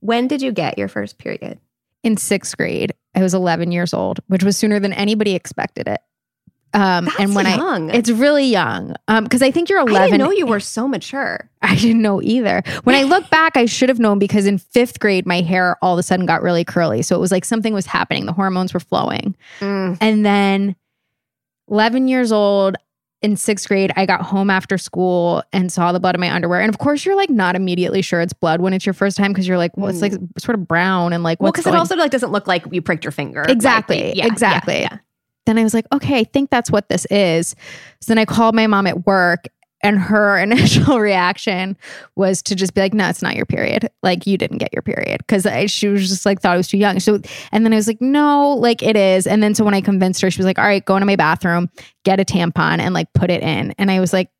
[0.00, 1.60] When did you get your first period?
[2.02, 2.92] In sixth grade.
[3.14, 6.00] I was 11 years old, which was sooner than anybody expected it.
[6.74, 7.90] Um, That's and when young.
[7.90, 8.94] I, it's really young.
[9.06, 9.96] Um, because I think you're 11.
[10.00, 11.50] I didn't know you were so mature.
[11.62, 12.62] I didn't know either.
[12.84, 15.92] When I look back, I should have known because in fifth grade, my hair all
[15.94, 17.02] of a sudden got really curly.
[17.02, 18.24] So it was like something was happening.
[18.26, 19.36] The hormones were flowing.
[19.60, 19.98] Mm.
[20.00, 20.76] And then
[21.70, 22.76] 11 years old,
[23.20, 26.60] in sixth grade, I got home after school and saw the blood in my underwear.
[26.60, 29.30] And of course, you're like not immediately sure it's blood when it's your first time
[29.30, 30.26] because you're like, well, it's like mm.
[30.38, 33.04] sort of brown and like, well, because it also like doesn't look like you pricked
[33.04, 33.44] your finger.
[33.48, 34.80] Exactly, like, yeah, exactly.
[34.80, 34.98] Yeah, yeah
[35.46, 37.50] then I was like, okay, I think that's what this is.
[38.00, 39.44] So then I called my mom at work
[39.82, 41.76] and her initial reaction
[42.14, 43.88] was to just be like, no, it's not your period.
[44.02, 45.26] Like, you didn't get your period.
[45.26, 47.00] Cause she was just like, thought I was too young.
[47.00, 47.18] So,
[47.50, 49.26] and then I was like, no, like it is.
[49.26, 51.16] And then so when I convinced her, she was like, all right, go into my
[51.16, 51.68] bathroom,
[52.04, 53.72] get a tampon and like put it in.
[53.78, 54.30] And I was like,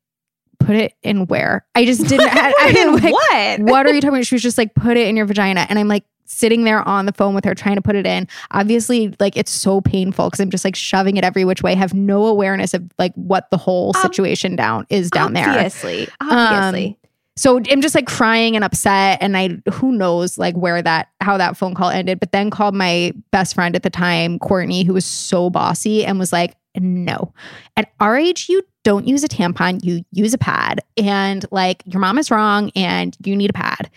[0.59, 1.65] put it in where?
[1.75, 3.59] I just didn't, I, I didn't, like, what?
[3.59, 4.25] what are you talking about?
[4.25, 5.65] She was just like, put it in your vagina.
[5.67, 8.27] And I'm like, sitting there on the phone with her trying to put it in.
[8.51, 11.93] Obviously, like it's so painful because I'm just like shoving it every which way, have
[11.93, 15.57] no awareness of like what the whole um, situation um, down is down obviously, there.
[15.59, 16.87] Obviously, um, obviously.
[16.89, 16.95] Um,
[17.35, 21.37] so I'm just like crying and upset, and I who knows like where that how
[21.37, 22.19] that phone call ended.
[22.19, 26.19] But then called my best friend at the time, Courtney, who was so bossy and
[26.19, 27.33] was like, "No,
[27.75, 32.01] at our age, you don't use a tampon, you use a pad, and like your
[32.01, 33.89] mom is wrong, and you need a pad."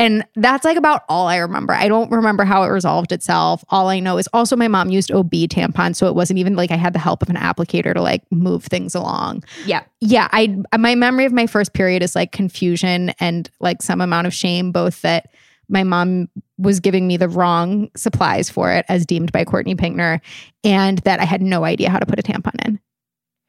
[0.00, 1.74] And that's like about all I remember.
[1.74, 3.62] I don't remember how it resolved itself.
[3.68, 6.70] All I know is also my mom used OB tampons, so it wasn't even like
[6.70, 9.44] I had the help of an applicator to like move things along.
[9.66, 9.82] Yeah.
[10.00, 14.26] Yeah, I my memory of my first period is like confusion and like some amount
[14.26, 15.28] of shame both that
[15.68, 20.22] my mom was giving me the wrong supplies for it as deemed by Courtney Pinkner
[20.64, 22.80] and that I had no idea how to put a tampon in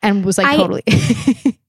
[0.01, 0.83] and was like I, totally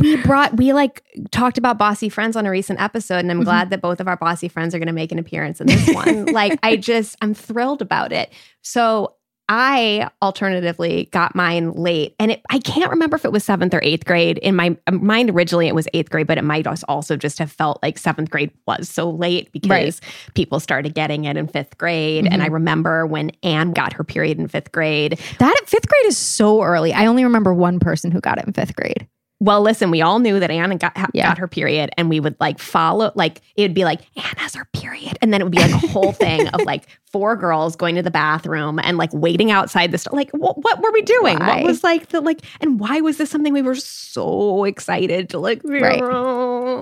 [0.00, 3.44] we brought we like talked about bossy friends on a recent episode and i'm mm-hmm.
[3.44, 5.88] glad that both of our bossy friends are going to make an appearance in this
[5.94, 8.30] one like i just i'm thrilled about it
[8.62, 9.14] so
[9.48, 13.80] i alternatively got mine late and it, i can't remember if it was seventh or
[13.82, 17.16] eighth grade in my uh, mind originally it was eighth grade but it might also
[17.16, 19.70] just have felt like seventh grade was so late because
[20.02, 20.34] right.
[20.34, 22.32] people started getting it in fifth grade mm-hmm.
[22.32, 22.54] and i mm-hmm.
[22.54, 26.92] remember when anne got her period in fifth grade that fifth grade is so early
[26.92, 29.08] i only remember one person who got it in fifth grade
[29.40, 31.28] well, listen, we all knew that Anna got, ha- yeah.
[31.28, 34.64] got her period, and we would like follow, like, it would be like, Anna's her
[34.72, 35.16] period.
[35.22, 38.02] And then it would be like a whole thing of like four girls going to
[38.02, 40.16] the bathroom and like waiting outside the store.
[40.16, 41.38] Like, wh- what were we doing?
[41.38, 41.56] Why?
[41.58, 45.38] What was like the, like, and why was this something we were so excited to
[45.38, 46.02] like, right.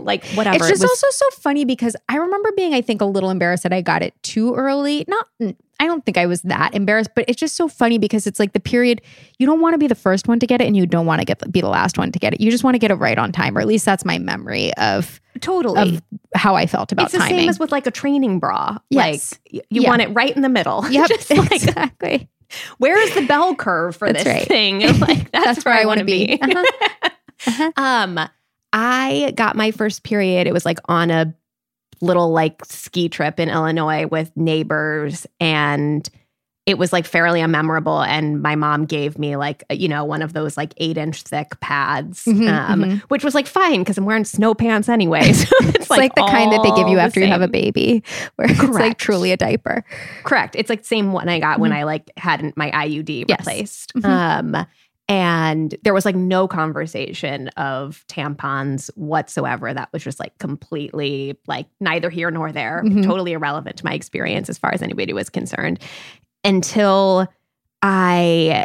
[0.02, 0.56] like, whatever.
[0.56, 3.28] It's just it was- also so funny because I remember being, I think, a little
[3.28, 5.04] embarrassed that I got it too early.
[5.06, 8.40] Not I don't think I was that embarrassed, but it's just so funny because it's
[8.40, 9.02] like the period
[9.38, 11.20] you don't want to be the first one to get it and you don't want
[11.20, 12.40] to get be the last one to get it.
[12.40, 14.72] You just want to get it right on time, or at least that's my memory
[14.76, 16.02] of totally of
[16.34, 17.36] how I felt about it's the timing.
[17.40, 18.78] same as with like a training bra.
[18.88, 19.34] Yes.
[19.52, 19.88] Like you yeah.
[19.90, 20.84] want it right in the middle.
[20.96, 22.28] Yep, like, exactly.
[22.78, 24.48] Where is the bell curve for that's this right.
[24.48, 24.78] thing?
[24.98, 26.36] Like that's, that's where, where, I want to be.
[26.38, 26.42] be.
[26.42, 27.10] Uh-huh.
[27.48, 27.72] Uh-huh.
[27.76, 28.18] um,
[28.72, 30.46] I got my first period.
[30.46, 31.34] It was like on a
[32.00, 36.08] little like ski trip in Illinois with neighbors and
[36.66, 40.20] it was like fairly unmemorable and my mom gave me like uh, you know one
[40.20, 42.96] of those like eight inch thick pads mm-hmm, um, mm-hmm.
[43.08, 46.14] which was like fine because i'm wearing snow pants anyway so it's, it's like, like,
[46.16, 48.02] the kind that they give you after you have a baby
[48.34, 48.62] where correct.
[48.64, 49.84] it's like truly a diaper
[50.24, 51.62] correct it's like same one i got mm-hmm.
[51.62, 53.38] when i like had my iud yes.
[53.38, 54.06] replaced mm-hmm.
[54.56, 54.66] um,
[55.08, 59.72] and there was like no conversation of tampons whatsoever.
[59.72, 63.02] That was just like completely like neither here nor there, mm-hmm.
[63.02, 65.78] totally irrelevant to my experience as far as anybody was concerned
[66.44, 67.28] until
[67.82, 68.64] I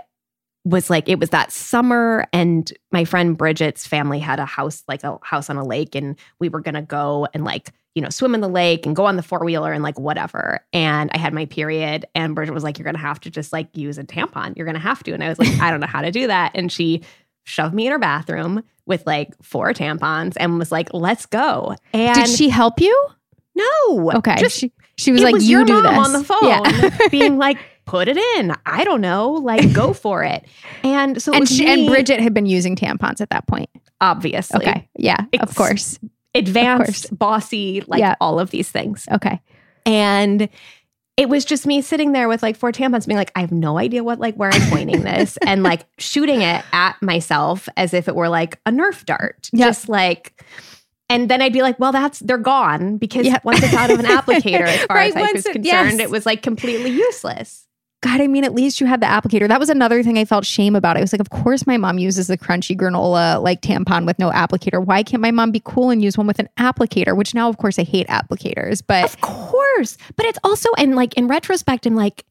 [0.63, 5.03] was like it was that summer and my friend Bridget's family had a house like
[5.03, 8.09] a house on a lake and we were going to go and like you know
[8.09, 11.33] swim in the lake and go on the four-wheeler and like whatever and I had
[11.33, 14.03] my period and Bridget was like you're going to have to just like use a
[14.03, 16.11] tampon you're going to have to and I was like I don't know how to
[16.11, 17.01] do that and she
[17.43, 22.13] shoved me in her bathroom with like four tampons and was like let's go and
[22.15, 23.07] Did she help you?
[23.53, 24.13] No.
[24.13, 24.37] Okay.
[24.39, 26.05] Just, she, she was like was you do mom this.
[26.05, 26.47] on the phone
[26.99, 27.07] yeah.
[27.09, 28.53] being like put it in.
[28.65, 29.31] I don't know.
[29.31, 30.45] Like, go for it.
[30.83, 33.69] And so, and, she, me, and Bridget had been using tampons at that point.
[33.99, 34.65] Obviously.
[34.67, 34.89] Okay.
[34.97, 35.17] Yeah.
[35.31, 35.99] It's of course.
[36.33, 37.09] Advanced, of course.
[37.17, 38.15] bossy, like yeah.
[38.21, 39.05] all of these things.
[39.11, 39.39] Okay.
[39.85, 40.47] And
[41.17, 43.77] it was just me sitting there with like four tampons being like, I have no
[43.77, 48.07] idea what, like, where I'm pointing this and like shooting it at myself as if
[48.07, 49.49] it were like a Nerf dart.
[49.51, 49.67] Yep.
[49.67, 50.43] Just like,
[51.09, 53.43] and then I'd be like, well, that's they're gone because yep.
[53.43, 55.65] once it's out of an applicator, as far right, as I was it, concerned,
[55.99, 55.99] yes.
[55.99, 57.67] it was like completely useless.
[58.01, 59.47] God, I mean, at least you had the applicator.
[59.47, 60.97] That was another thing I felt shame about.
[60.97, 64.31] I was like, of course my mom uses the crunchy granola like tampon with no
[64.31, 64.83] applicator.
[64.83, 67.15] Why can't my mom be cool and use one with an applicator?
[67.15, 69.03] Which now, of course, I hate applicators, but.
[69.03, 69.97] Of course.
[70.15, 72.25] But it's also, and like in retrospect, I'm like,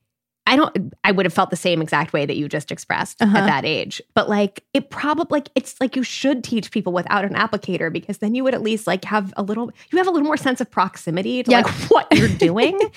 [0.47, 3.39] I don't, I would have felt the same exact way that you just expressed uh-huh.
[3.39, 4.03] at that age.
[4.15, 8.19] But like, it probably, like, it's like you should teach people without an applicator because
[8.19, 10.61] then you would at least like have a little, you have a little more sense
[10.61, 12.77] of proximity to like what you're doing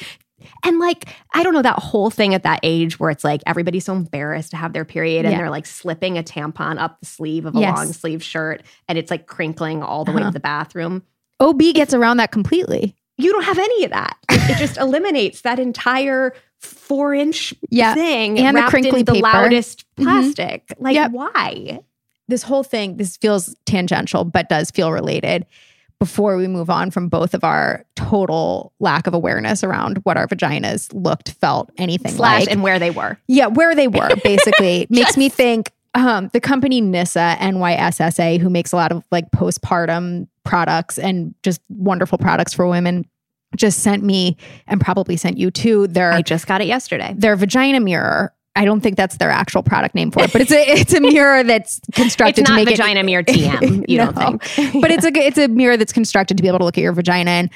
[0.63, 3.85] And like, I don't know, that whole thing at that age where it's like everybody's
[3.85, 5.39] so embarrassed to have their period and yeah.
[5.39, 7.75] they're like slipping a tampon up the sleeve of a yes.
[7.75, 10.15] long sleeve shirt and it's like crinkling all the uh-huh.
[10.17, 10.31] way to uh-huh.
[10.31, 11.03] the bathroom.
[11.39, 12.95] OB gets around that completely.
[13.17, 14.17] You don't have any of that.
[14.29, 17.93] It, it just eliminates that entire four inch yeah.
[17.93, 19.23] thing and wrapped the crinkly in the paper.
[19.23, 20.03] loudest mm-hmm.
[20.03, 20.67] plastic.
[20.67, 20.83] Mm-hmm.
[20.83, 21.11] Like, yep.
[21.11, 21.79] why?
[22.27, 25.45] This whole thing, this feels tangential, but does feel related
[26.03, 30.27] before we move on from both of our total lack of awareness around what our
[30.27, 32.51] vaginas looked, felt, anything Slash like.
[32.51, 33.17] and where they were.
[33.27, 38.73] Yeah, where they were basically makes me think um, the company Nissa NYSSA, who makes
[38.73, 43.05] a lot of like postpartum products and just wonderful products for women,
[43.55, 44.35] just sent me
[44.67, 45.87] and probably sent you too.
[45.87, 47.13] Their I just got it yesterday.
[47.17, 50.51] Their vagina mirror I don't think that's their actual product name for it, but it's
[50.51, 53.85] a it's a mirror that's constructed it's not to make vagina it, mirror TM.
[53.89, 56.59] You no, don't think, but it's a it's a mirror that's constructed to be able
[56.59, 57.31] to look at your vagina.
[57.31, 57.49] And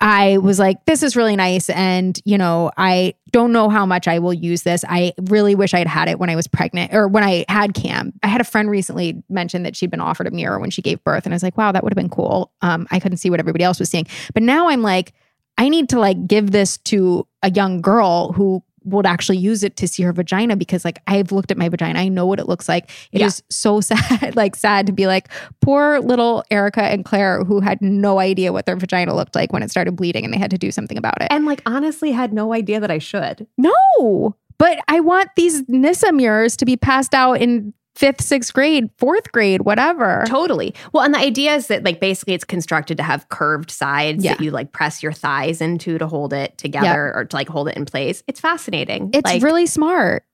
[0.00, 4.08] I was like, this is really nice, and you know, I don't know how much
[4.08, 4.84] I will use this.
[4.88, 7.74] I really wish I had had it when I was pregnant or when I had
[7.74, 8.12] Cam.
[8.24, 11.02] I had a friend recently mention that she'd been offered a mirror when she gave
[11.04, 12.50] birth, and I was like, wow, that would have been cool.
[12.60, 15.12] Um, I couldn't see what everybody else was seeing, but now I'm like.
[15.58, 19.76] I need to like give this to a young girl who would actually use it
[19.76, 21.98] to see her vagina because like I've looked at my vagina.
[21.98, 22.90] I know what it looks like.
[23.12, 23.26] It yeah.
[23.26, 25.28] is so sad, like sad to be like
[25.60, 29.62] poor little Erica and Claire who had no idea what their vagina looked like when
[29.62, 31.28] it started bleeding and they had to do something about it.
[31.30, 33.46] And like honestly had no idea that I should.
[33.58, 34.36] No.
[34.58, 39.30] But I want these Nyssa mirrors to be passed out in fifth, sixth grade, fourth
[39.30, 40.24] grade, whatever.
[40.26, 40.74] Totally.
[40.94, 44.32] Well, and the idea is that like basically it's constructed to have curved sides yeah.
[44.34, 47.14] that you like press your thighs into to hold it together yep.
[47.16, 48.22] or to like hold it in place.
[48.26, 49.10] It's fascinating.
[49.12, 50.24] It's like, really smart.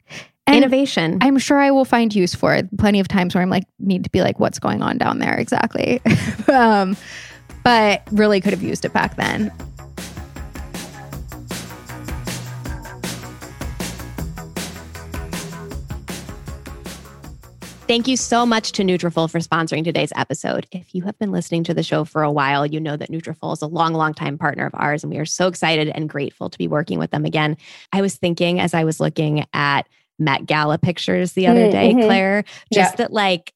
[0.46, 1.18] And innovation.
[1.20, 2.68] I'm sure I will find use for it.
[2.78, 5.34] Plenty of times where I'm like need to be like, what's going on down there
[5.36, 6.00] exactly?
[6.52, 6.96] um,
[7.64, 9.50] but really could have used it back then.
[17.86, 20.66] Thank you so much to Nutrafol for sponsoring today's episode.
[20.72, 23.52] If you have been listening to the show for a while, you know that Nutrafol
[23.52, 26.50] is a long, long time partner of ours, and we are so excited and grateful
[26.50, 27.56] to be working with them again.
[27.92, 29.86] I was thinking as I was looking at
[30.18, 31.70] Met Gala pictures the other mm-hmm.
[31.70, 32.00] day, mm-hmm.
[32.08, 32.96] Claire, just yeah.
[32.96, 33.52] that like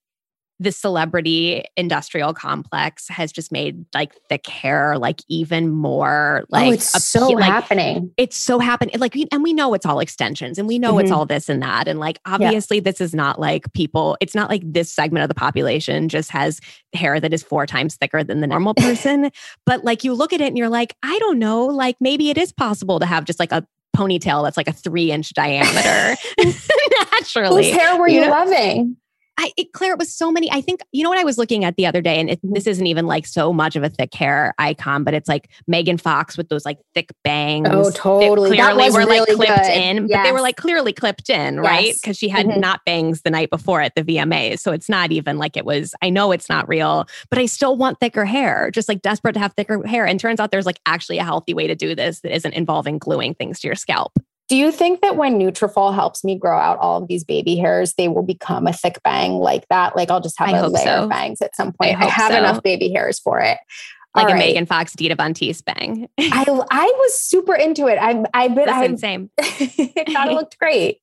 [0.61, 6.73] the celebrity industrial complex has just made like the hair like even more like oh,
[6.73, 8.11] it's so like, happening.
[8.19, 8.95] It's so happening.
[8.99, 11.01] Like and we know it's all extensions and we know mm-hmm.
[11.01, 11.89] it's all this and that.
[11.89, 12.83] And like obviously yeah.
[12.85, 16.61] this is not like people, it's not like this segment of the population just has
[16.93, 19.31] hair that is four times thicker than the normal person.
[19.65, 22.37] but like you look at it and you're like, I don't know, like maybe it
[22.37, 26.21] is possible to have just like a ponytail that's like a three inch diameter
[27.15, 27.73] naturally.
[27.73, 28.31] Whose hair were you, you know?
[28.31, 28.97] loving?
[29.41, 30.51] I, it, Claire, it was so many.
[30.53, 32.53] I think, you know what I was looking at the other day, and it, mm-hmm.
[32.53, 35.97] this isn't even like so much of a thick hair icon, but it's like Megan
[35.97, 37.67] Fox with those like thick bangs.
[37.71, 38.51] Oh, totally.
[38.51, 39.73] clearly were really like clipped good.
[39.73, 40.09] in, yes.
[40.19, 41.65] but they were like clearly clipped in, yes.
[41.65, 41.95] right?
[41.95, 42.61] Because she had mm-hmm.
[42.61, 44.59] not bangs the night before at the VMAs.
[44.59, 47.79] So it's not even like it was, I know it's not real, but I still
[47.79, 50.07] want thicker hair, just like desperate to have thicker hair.
[50.07, 52.99] And turns out there's like actually a healthy way to do this that isn't involving
[52.99, 54.13] gluing things to your scalp.
[54.51, 57.95] Do you think that when Nutrafol helps me grow out all of these baby hairs,
[57.95, 59.95] they will become a thick bang like that?
[59.95, 61.03] Like I'll just have I a layer so.
[61.05, 61.97] of bangs at some point.
[61.99, 62.39] I, I have so.
[62.39, 63.59] enough baby hairs for it
[64.17, 64.41] like All a right.
[64.47, 66.09] Megan Fox, Dita Von Teese bang.
[66.19, 67.97] I I was super into it.
[68.01, 70.99] I I bet I have I thought it looked great.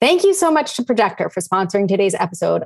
[0.00, 2.64] Thank you so much to Projector for sponsoring today's episode.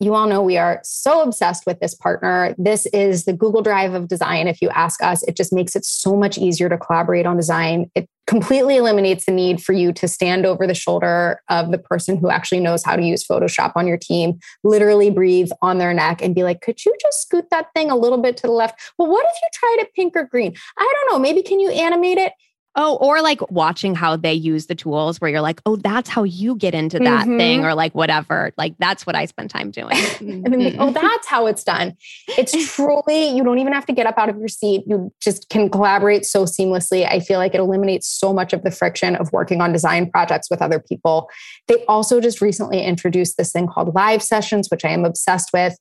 [0.00, 2.54] You all know we are so obsessed with this partner.
[2.58, 4.48] This is the Google Drive of design.
[4.48, 7.88] If you ask us, it just makes it so much easier to collaborate on design.
[7.94, 12.16] It completely eliminates the need for you to stand over the shoulder of the person
[12.16, 16.22] who actually knows how to use Photoshop on your team, literally breathe on their neck
[16.22, 18.80] and be like, could you just scoot that thing a little bit to the left?
[18.96, 20.54] Well, what if you tried it pink or green?
[20.78, 21.18] I don't know.
[21.20, 22.32] Maybe can you animate it?
[22.74, 26.22] Oh, or like watching how they use the tools where you're like, oh, that's how
[26.24, 27.36] you get into that mm-hmm.
[27.36, 28.50] thing or like whatever.
[28.56, 29.94] Like that's what I spend time doing.
[30.20, 30.92] and then oh, mm-hmm.
[30.94, 31.94] that's how it's done.
[32.28, 34.84] It's truly, you don't even have to get up out of your seat.
[34.86, 37.06] You just can collaborate so seamlessly.
[37.06, 40.48] I feel like it eliminates so much of the friction of working on design projects
[40.50, 41.28] with other people.
[41.68, 45.76] They also just recently introduced this thing called live sessions, which I am obsessed with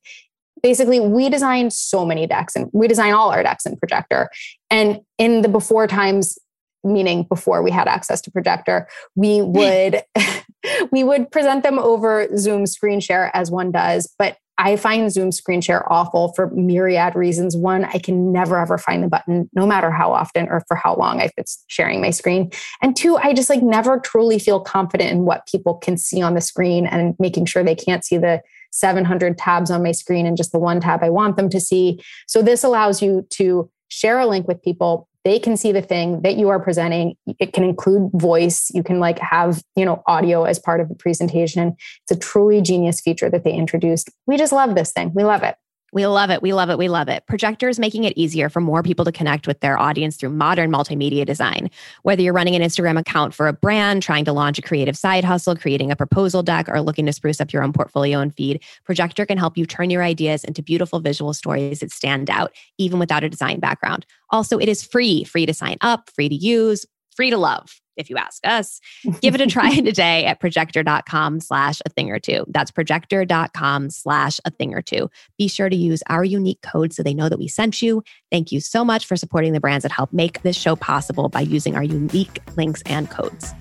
[0.61, 4.29] basically we design so many decks and we design all our decks in projector
[4.69, 6.37] and in the before times
[6.83, 10.01] meaning before we had access to projector we would
[10.91, 15.31] we would present them over zoom screen share as one does but i find zoom
[15.31, 19.65] screen share awful for myriad reasons one i can never ever find the button no
[19.65, 22.49] matter how often or for how long i've been sharing my screen
[22.81, 26.33] and two i just like never truly feel confident in what people can see on
[26.35, 28.41] the screen and making sure they can't see the
[28.73, 31.99] 700 tabs on my screen and just the one tab i want them to see
[32.27, 36.21] so this allows you to share a link with people they can see the thing
[36.21, 40.43] that you are presenting it can include voice you can like have you know audio
[40.43, 44.51] as part of the presentation it's a truly genius feature that they introduced we just
[44.51, 45.55] love this thing we love it
[45.93, 46.41] we love it.
[46.41, 46.77] We love it.
[46.77, 47.25] We love it.
[47.27, 50.71] Projector is making it easier for more people to connect with their audience through modern
[50.71, 51.69] multimedia design.
[52.03, 55.25] Whether you're running an Instagram account for a brand, trying to launch a creative side
[55.25, 58.63] hustle, creating a proposal deck, or looking to spruce up your own portfolio and feed,
[58.85, 62.97] Projector can help you turn your ideas into beautiful visual stories that stand out, even
[62.97, 64.05] without a design background.
[64.29, 66.85] Also, it is free, free to sign up, free to use,
[67.17, 68.79] free to love if you ask us,
[69.21, 72.45] give it a try today at projector.com slash a thing or two.
[72.49, 75.09] That's projector.com slash a thing or two.
[75.37, 78.03] Be sure to use our unique code so they know that we sent you.
[78.31, 81.41] Thank you so much for supporting the brands that help make this show possible by
[81.41, 83.53] using our unique links and codes.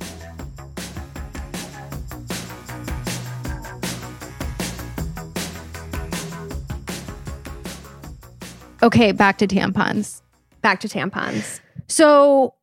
[8.82, 10.22] Okay, back to tampons.
[10.62, 11.60] Back to tampons.
[11.86, 12.54] So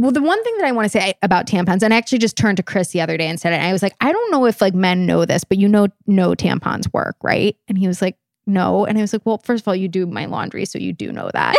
[0.00, 2.36] well, the one thing that I want to say about tampons, and I actually just
[2.36, 3.56] turned to Chris the other day and said it.
[3.56, 5.88] And I was like, I don't know if like men know this, but you know,
[6.06, 7.56] no tampons work, right?
[7.68, 8.86] And he was like, no.
[8.86, 11.10] And I was like, well, first of all, you do my laundry, so you do
[11.12, 11.56] know that.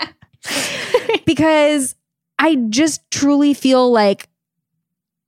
[0.00, 0.12] um,
[1.24, 1.94] because
[2.40, 4.28] I just truly feel like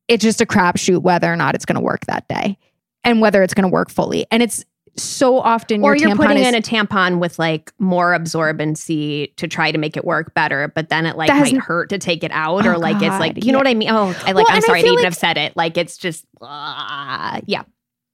[0.08, 2.58] it's just a crapshoot whether or not it's going to work that day
[3.04, 4.26] and whether it's going to work fully.
[4.32, 4.64] And it's
[4.96, 9.70] so often or you're putting is, in a tampon with like more absorbency to try
[9.72, 12.66] to make it work better, but then it like might hurt to take it out,
[12.66, 13.52] oh or like God, it's like you yeah.
[13.52, 13.88] know what I mean.
[13.90, 15.56] Oh, I like well, I'm sorry I to like, even have said it.
[15.56, 17.62] Like it's just uh, yeah.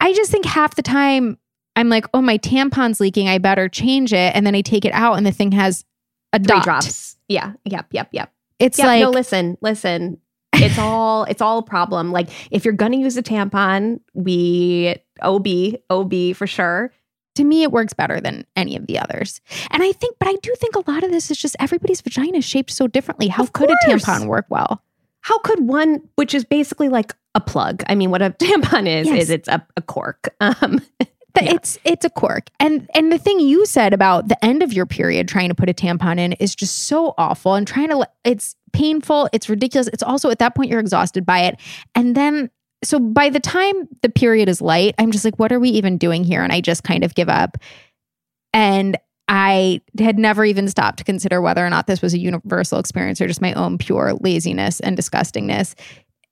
[0.00, 1.38] I just think half the time
[1.74, 3.28] I'm like, oh, my tampon's leaking.
[3.28, 5.84] I better change it, and then I take it out, and the thing has
[6.32, 6.64] a Three dot.
[6.64, 7.16] drops.
[7.28, 7.52] Yeah.
[7.64, 7.86] Yep.
[7.92, 8.08] Yep.
[8.12, 8.32] Yep.
[8.58, 9.10] It's yep, like no.
[9.10, 9.56] Listen.
[9.60, 10.18] Listen.
[10.52, 12.12] It's all it's all a problem.
[12.12, 15.48] Like if you're gonna use a tampon, we OB,
[15.90, 16.92] OB for sure.
[17.36, 19.40] To me, it works better than any of the others.
[19.70, 22.38] And I think, but I do think a lot of this is just everybody's vagina
[22.38, 23.28] is shaped so differently.
[23.28, 24.82] How could a tampon work well?
[25.20, 27.82] How could one, which is basically like a plug?
[27.88, 29.22] I mean, what a tampon is, yes.
[29.24, 30.34] is it's a, a cork.
[30.40, 30.80] Um,
[31.38, 31.52] Yeah.
[31.56, 34.86] it's it's a quirk and and the thing you said about the end of your
[34.86, 38.56] period trying to put a tampon in is just so awful and trying to it's
[38.72, 41.56] painful it's ridiculous it's also at that point you're exhausted by it
[41.94, 42.48] and then
[42.84, 45.96] so by the time the period is light, I'm just like, what are we even
[45.98, 46.42] doing here?
[46.42, 47.56] And I just kind of give up.
[48.52, 48.96] And
[49.28, 53.20] I had never even stopped to consider whether or not this was a universal experience
[53.20, 55.74] or just my own pure laziness and disgustingness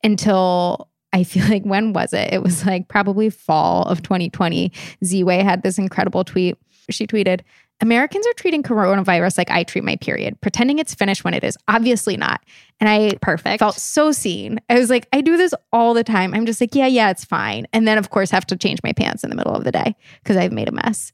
[0.05, 2.33] until I feel like when was it?
[2.33, 4.71] It was like probably fall of 2020.
[5.03, 6.57] Ziwe had this incredible tweet.
[6.91, 7.41] She tweeted,
[7.81, 11.57] Americans are treating coronavirus like I treat my period, pretending it's finished when it is.
[11.69, 12.41] Obviously not.
[12.81, 14.61] And I perfect felt so seen.
[14.71, 16.35] I was like, I do this all the time.
[16.35, 17.67] I'm just like, yeah, yeah, it's fine.
[17.73, 19.97] And then of course have to change my pants in the middle of the day
[20.23, 21.13] because I've made a mess.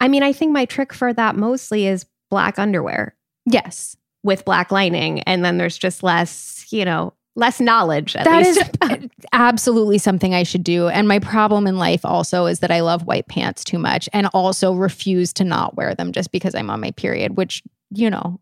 [0.00, 3.16] I mean, I think my trick for that mostly is black underwear.
[3.46, 3.96] Yes.
[4.22, 5.20] With black lining.
[5.20, 8.14] And then there's just less, you know, less knowledge.
[8.14, 8.70] That least.
[8.92, 10.88] is absolutely something I should do.
[10.88, 14.26] And my problem in life also is that I love white pants too much and
[14.32, 18.40] also refuse to not wear them just because I'm on my period, which, you know.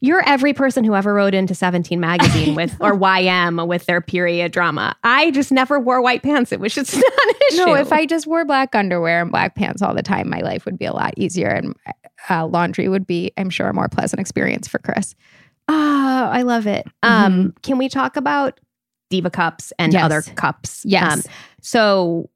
[0.00, 4.52] You're every person who ever wrote into 17 magazine with or YM with their period
[4.52, 4.94] drama.
[5.02, 6.52] I just never wore white pants.
[6.52, 7.64] It was just not an issue.
[7.66, 10.64] No, if I just wore black underwear and black pants all the time, my life
[10.66, 11.74] would be a lot easier and
[12.30, 15.16] uh, laundry would be, I'm sure, a more pleasant experience for Chris.
[15.68, 16.86] Oh, I love it.
[17.04, 17.10] Mm-hmm.
[17.24, 17.48] Um, mm-hmm.
[17.62, 18.58] Can we talk about
[19.10, 20.02] diva cups and yes.
[20.02, 20.82] other cups?
[20.86, 21.14] Yes.
[21.26, 22.30] Um, so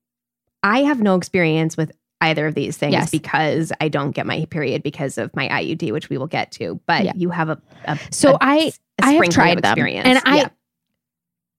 [0.62, 3.10] I have no experience with either of these things yes.
[3.10, 6.78] because I don't get my period because of my IUD, which we will get to.
[6.86, 7.12] But yeah.
[7.16, 8.56] you have a, a so a, I
[9.00, 10.04] a I have tried experience.
[10.06, 10.48] them, and yeah.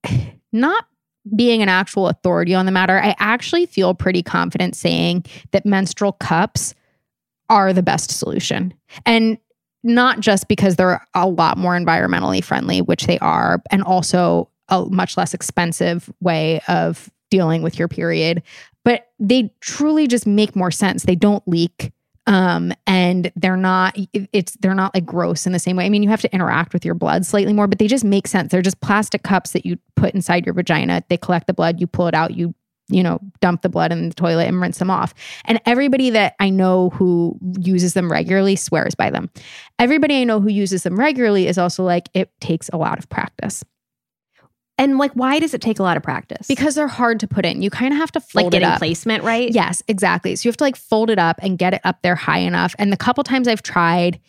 [0.06, 0.86] I not
[1.36, 6.12] being an actual authority on the matter, I actually feel pretty confident saying that menstrual
[6.14, 6.76] cups
[7.50, 8.74] are the best solution.
[9.06, 9.38] And
[9.84, 14.86] not just because they're a lot more environmentally friendly, which they are, and also a
[14.86, 18.42] much less expensive way of dealing with your period,
[18.86, 21.04] but they truly just make more sense.
[21.04, 21.92] They don't leak
[22.26, 26.02] um and they're not it's they're not like gross in the same way i mean
[26.02, 28.62] you have to interact with your blood slightly more but they just make sense they're
[28.62, 32.08] just plastic cups that you put inside your vagina they collect the blood you pull
[32.08, 32.54] it out you
[32.90, 35.14] you know, dump the blood in the toilet and rinse them off.
[35.46, 39.30] And everybody that I know who uses them regularly swears by them.
[39.80, 43.08] Everybody I know who uses them regularly is also like, it takes a lot of
[43.10, 43.64] practice.
[44.78, 46.48] And like, why does it take a lot of practice?
[46.48, 47.62] Because they're hard to put in.
[47.62, 48.80] You kind of have to fold like getting it up.
[48.80, 49.52] placement right.
[49.54, 50.36] Yes, exactly.
[50.36, 52.74] So you have to like fold it up and get it up there high enough.
[52.80, 54.20] And the couple times I've tried,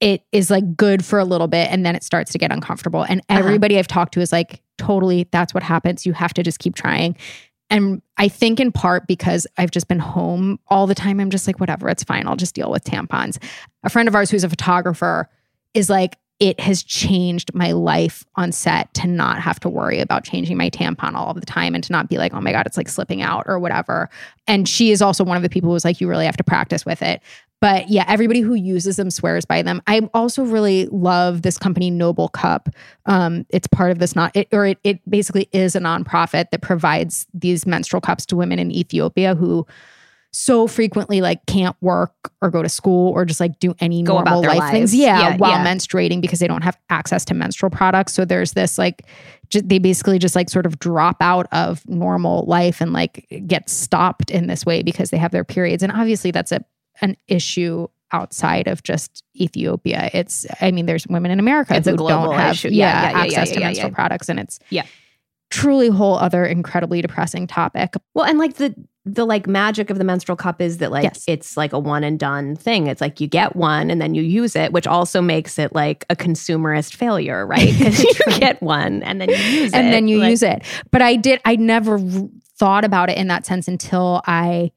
[0.00, 3.04] it is like good for a little bit, and then it starts to get uncomfortable.
[3.08, 3.38] And uh-huh.
[3.40, 3.80] everybody uh-huh.
[3.80, 6.06] I've talked to is like, totally, that's what happens.
[6.06, 7.16] You have to just keep trying.
[7.72, 11.46] And I think in part because I've just been home all the time, I'm just
[11.46, 12.26] like, whatever, it's fine.
[12.28, 13.42] I'll just deal with tampons.
[13.82, 15.30] A friend of ours who's a photographer
[15.72, 20.22] is like, it has changed my life on set to not have to worry about
[20.22, 22.66] changing my tampon all of the time and to not be like, oh my God,
[22.66, 24.10] it's like slipping out or whatever.
[24.46, 26.84] And she is also one of the people who's like, you really have to practice
[26.84, 27.22] with it.
[27.62, 29.80] But yeah, everybody who uses them swears by them.
[29.86, 32.68] I also really love this company, Noble Cup.
[33.06, 36.60] Um, it's part of this not, it, or it, it basically is a nonprofit that
[36.60, 39.64] provides these menstrual cups to women in Ethiopia who
[40.32, 44.14] so frequently like can't work or go to school or just like do any go
[44.14, 44.70] normal life lives.
[44.72, 44.94] things.
[44.96, 45.64] Yeah, yeah while yeah.
[45.64, 48.12] menstruating because they don't have access to menstrual products.
[48.12, 49.06] So there's this like
[49.50, 53.70] j- they basically just like sort of drop out of normal life and like get
[53.70, 55.84] stopped in this way because they have their periods.
[55.84, 56.64] And obviously that's a
[57.02, 60.10] an issue outside of just Ethiopia.
[60.14, 63.50] It's I mean, there's women in America it's who don't have yeah, yeah, yeah, access
[63.50, 64.84] to menstrual products, and it's yeah
[65.50, 67.92] truly whole other incredibly depressing topic.
[68.14, 68.74] Well, and like the
[69.04, 71.24] the like magic of the menstrual cup is that like yes.
[71.26, 72.86] it's like a one and done thing.
[72.86, 76.06] It's like you get one and then you use it, which also makes it like
[76.08, 77.76] a consumerist failure, right?
[77.76, 79.86] Because you get one and then you use and it.
[79.86, 80.62] And then you like, use it.
[80.92, 81.98] But I did I never
[82.58, 84.70] thought about it in that sense until I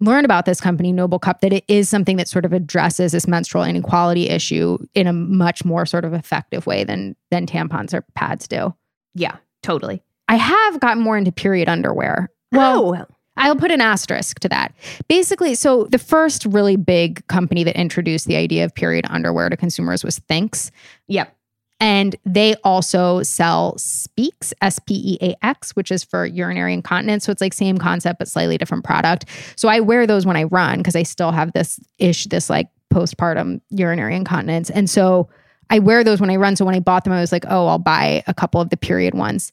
[0.00, 3.26] learn about this company, Noble Cup, that it is something that sort of addresses this
[3.26, 8.02] menstrual inequality issue in a much more sort of effective way than than tampons or
[8.14, 8.74] pads do.
[9.14, 10.02] Yeah, totally.
[10.28, 12.30] I have gotten more into period underwear.
[12.52, 13.06] Well, oh.
[13.36, 14.74] I'll put an asterisk to that.
[15.08, 19.56] Basically, so the first really big company that introduced the idea of period underwear to
[19.56, 20.70] consumers was Thinx.
[21.06, 21.34] Yep.
[21.80, 27.24] And they also sell Speax, S P E A X, which is for urinary incontinence.
[27.24, 29.26] So it's like same concept, but slightly different product.
[29.54, 32.68] So I wear those when I run because I still have this ish, this like
[32.92, 34.70] postpartum urinary incontinence.
[34.70, 35.28] And so
[35.70, 36.56] I wear those when I run.
[36.56, 38.76] So when I bought them, I was like, oh, I'll buy a couple of the
[38.76, 39.52] period ones.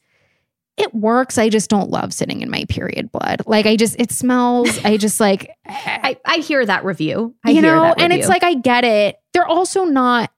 [0.77, 1.37] It works.
[1.37, 3.41] I just don't love sitting in my period blood.
[3.45, 4.83] Like I just, it smells.
[4.83, 7.35] I just like, I, I hear that review.
[7.45, 9.17] I you know, and it's like I get it.
[9.33, 10.31] They're also not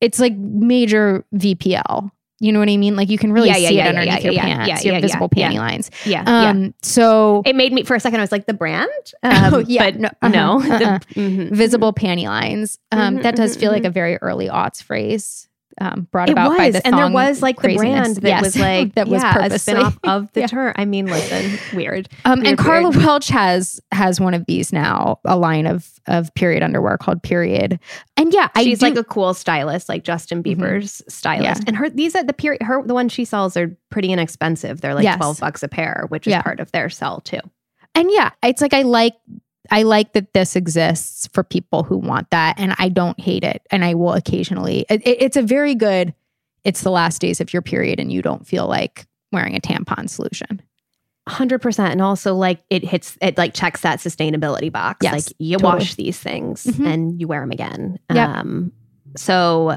[0.00, 2.10] it's like major VPL.
[2.38, 2.96] You know what I mean?
[2.96, 5.90] Like you can really yeah, see yeah, it underneath your pants, your visible panty lines.
[6.04, 8.20] Yeah, um, So it made me for a second.
[8.20, 8.88] I was like, the brand?
[9.22, 10.98] Um, oh yeah, but no, uh-huh, no uh the, uh-uh.
[11.14, 11.54] mm-hmm.
[11.54, 12.78] visible panty lines.
[12.92, 14.24] Um, mm-hmm, that does mm-hmm, feel like mm-hmm, a very mm-hmm.
[14.24, 15.45] early aughts phrase
[15.80, 16.56] um, brought it about was.
[16.58, 18.42] by the and there was like the brand that yes.
[18.42, 19.74] was like that was yeah, purposely.
[20.04, 20.46] of the yeah.
[20.46, 20.72] term.
[20.76, 22.08] I mean, listen, weird.
[22.24, 23.04] Um, weird and Karla weird.
[23.04, 27.78] Welch has has one of these now, a line of of period underwear called Period.
[28.16, 30.62] And yeah, I she's do, like a cool stylist, like Justin mm-hmm.
[30.62, 31.10] Bieber's mm-hmm.
[31.10, 31.60] stylist.
[31.62, 31.64] Yeah.
[31.66, 34.80] And her these are the period her the ones she sells are pretty inexpensive.
[34.80, 35.16] They're like yes.
[35.18, 37.40] twelve bucks a pair, which is part of their sell too.
[37.94, 39.14] And yeah, it's like I like
[39.70, 43.62] I like that this exists for people who want that, and I don't hate it.
[43.70, 44.86] And I will occasionally.
[44.88, 46.14] It, it's a very good.
[46.64, 50.08] It's the last days of your period, and you don't feel like wearing a tampon
[50.08, 50.60] solution.
[51.28, 55.56] 100% and also like it hits it like checks that sustainability box yes, like you
[55.58, 55.74] totally.
[55.80, 56.86] wash these things mm-hmm.
[56.86, 58.28] and you wear them again yep.
[58.28, 58.70] um
[59.16, 59.76] so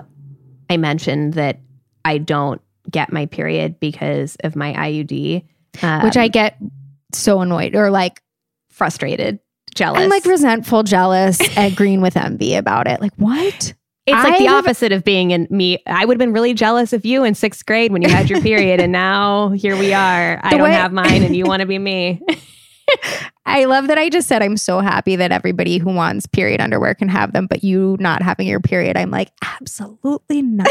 [0.70, 1.60] i mentioned that
[2.06, 2.62] i don't
[2.92, 5.44] get my period because of my iud
[5.82, 6.56] um, which i um, get
[7.16, 8.22] so annoyed or like
[8.70, 9.40] frustrated
[9.76, 10.00] jealous.
[10.02, 13.02] I'm like resentful, jealous, agreeing with envy about it.
[13.02, 13.74] Like, what?
[14.06, 15.80] It's I like the opposite of being in me.
[15.86, 18.42] I would have been really jealous of you in sixth grade when you had your
[18.42, 20.40] period, and now here we are.
[20.44, 22.22] I don't way, have mine, and you want to be me.
[23.46, 26.96] I love that I just said I'm so happy that everybody who wants period underwear
[26.96, 30.68] can have them, but you not having your period, I'm like, absolutely not.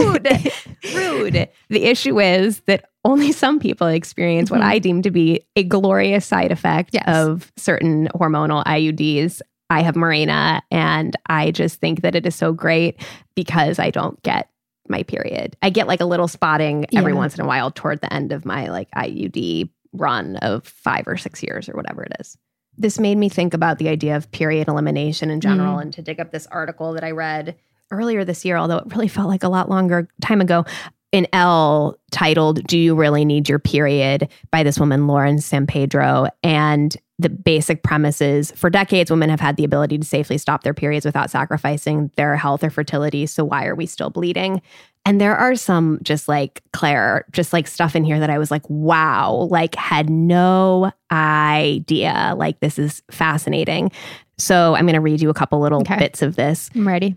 [0.00, 0.52] rude.
[0.94, 1.48] Rude.
[1.68, 4.58] The issue is that only some people experience mm-hmm.
[4.60, 7.04] what I deem to be a glorious side effect yes.
[7.06, 9.40] of certain hormonal IUDs.
[9.70, 13.00] I have Mirena, and I just think that it is so great
[13.34, 14.50] because I don't get
[14.88, 15.56] my period.
[15.62, 17.16] I get like a little spotting every yeah.
[17.18, 21.16] once in a while toward the end of my like IUD run of five or
[21.16, 22.36] six years or whatever it is.
[22.76, 25.82] This made me think about the idea of period elimination in general mm.
[25.82, 27.56] and to dig up this article that I read
[27.90, 30.64] earlier this year, although it really felt like a lot longer time ago,
[31.12, 36.28] an Elle titled Do You Really Need Your Period by this woman, Lauren Sampedro.
[36.42, 40.62] And the basic premise is for decades, women have had the ability to safely stop
[40.64, 43.24] their periods without sacrificing their health or fertility.
[43.26, 44.60] So why are we still bleeding?
[45.06, 48.50] And there are some just like Claire, just like stuff in here that I was
[48.50, 52.34] like, wow, like had no idea.
[52.36, 53.92] Like this is fascinating.
[54.36, 55.96] So I'm going to read you a couple little okay.
[55.98, 56.68] bits of this.
[56.74, 57.14] I'm ready.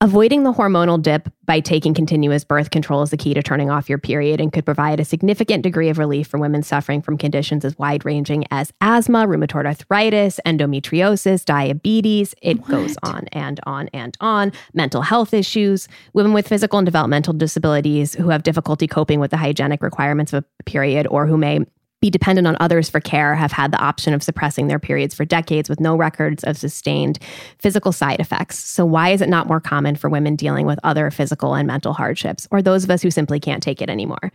[0.00, 3.88] Avoiding the hormonal dip by taking continuous birth control is the key to turning off
[3.88, 7.64] your period and could provide a significant degree of relief for women suffering from conditions
[7.64, 12.32] as wide ranging as asthma, rheumatoid arthritis, endometriosis, diabetes.
[12.42, 12.68] It what?
[12.68, 14.52] goes on and on and on.
[14.72, 19.36] Mental health issues, women with physical and developmental disabilities who have difficulty coping with the
[19.36, 21.58] hygienic requirements of a period or who may
[22.00, 25.24] be dependent on others for care have had the option of suppressing their periods for
[25.24, 27.18] decades with no records of sustained
[27.58, 28.58] physical side effects.
[28.58, 31.92] So, why is it not more common for women dealing with other physical and mental
[31.92, 34.30] hardships, or those of us who simply can't take it anymore?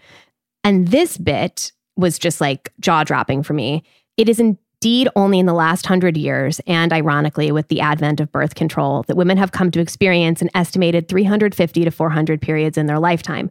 [0.66, 3.84] And this bit was just like jaw dropping for me.
[4.18, 8.30] It is indeed only in the last hundred years, and ironically, with the advent of
[8.34, 12.88] birth control, that women have come to experience an estimated 350 to 400 periods in
[12.88, 13.50] their lifetime.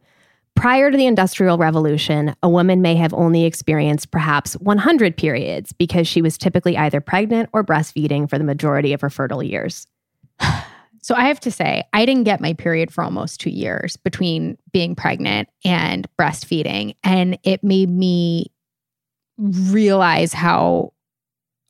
[0.55, 6.07] Prior to the Industrial Revolution, a woman may have only experienced perhaps 100 periods because
[6.07, 9.87] she was typically either pregnant or breastfeeding for the majority of her fertile years.
[11.05, 14.57] So I have to say, I didn't get my period for almost two years between
[14.73, 16.95] being pregnant and breastfeeding.
[17.03, 18.53] And it made me
[19.37, 20.93] realize how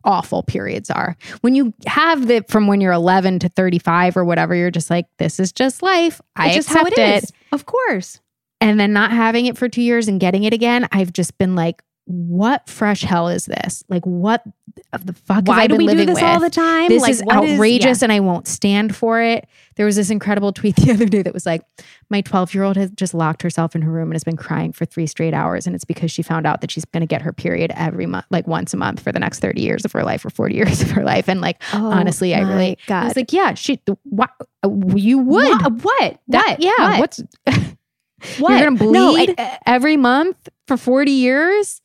[0.04, 1.16] awful periods are.
[1.40, 5.06] When you have the from when you're 11 to 35 or whatever, you're just like,
[5.16, 6.20] this is just life.
[6.36, 7.30] I it's just accept it, it.
[7.52, 8.20] Of course
[8.62, 11.54] and then not having it for two years and getting it again, I've just been
[11.54, 13.84] like, what fresh hell is this?
[13.88, 14.42] Like, what
[15.04, 15.44] the fuck?
[15.46, 16.22] Why do we do this with?
[16.22, 16.88] all the time?
[16.88, 18.06] This like, is outrageous, is, yeah.
[18.06, 19.46] and I won't stand for it.
[19.76, 21.62] There was this incredible tweet the other day that was like,
[22.10, 24.72] "My 12 year old has just locked herself in her room and has been crying
[24.72, 27.22] for three straight hours, and it's because she found out that she's going to get
[27.22, 30.02] her period every month, like once a month for the next 30 years of her
[30.02, 33.02] life or 40 years of her life." And like, oh honestly, I really, God.
[33.02, 34.26] I was like, "Yeah, she, uh,
[34.94, 36.20] you would, what, what?
[36.28, 36.60] that, what?
[36.62, 36.98] yeah, what?
[37.46, 37.68] what's."
[38.38, 38.50] What?
[38.50, 40.36] You're gonna bleed no, uh, every month
[40.68, 41.80] for 40 years?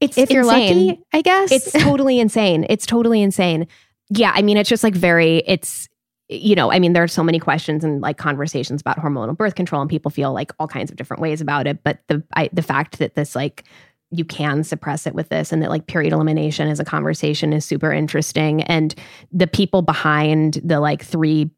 [0.00, 1.52] It's if you're lucky, I guess.
[1.52, 2.66] It's totally insane.
[2.68, 3.66] It's totally insane.
[4.10, 5.88] Yeah, I mean, it's just like very, it's
[6.28, 9.54] you know, I mean, there are so many questions and like conversations about hormonal birth
[9.54, 11.84] control, and people feel like all kinds of different ways about it.
[11.84, 13.64] But the I, the fact that this like
[14.10, 17.64] you can suppress it with this, and that like period elimination as a conversation is
[17.64, 18.92] super interesting, and
[19.32, 21.50] the people behind the like three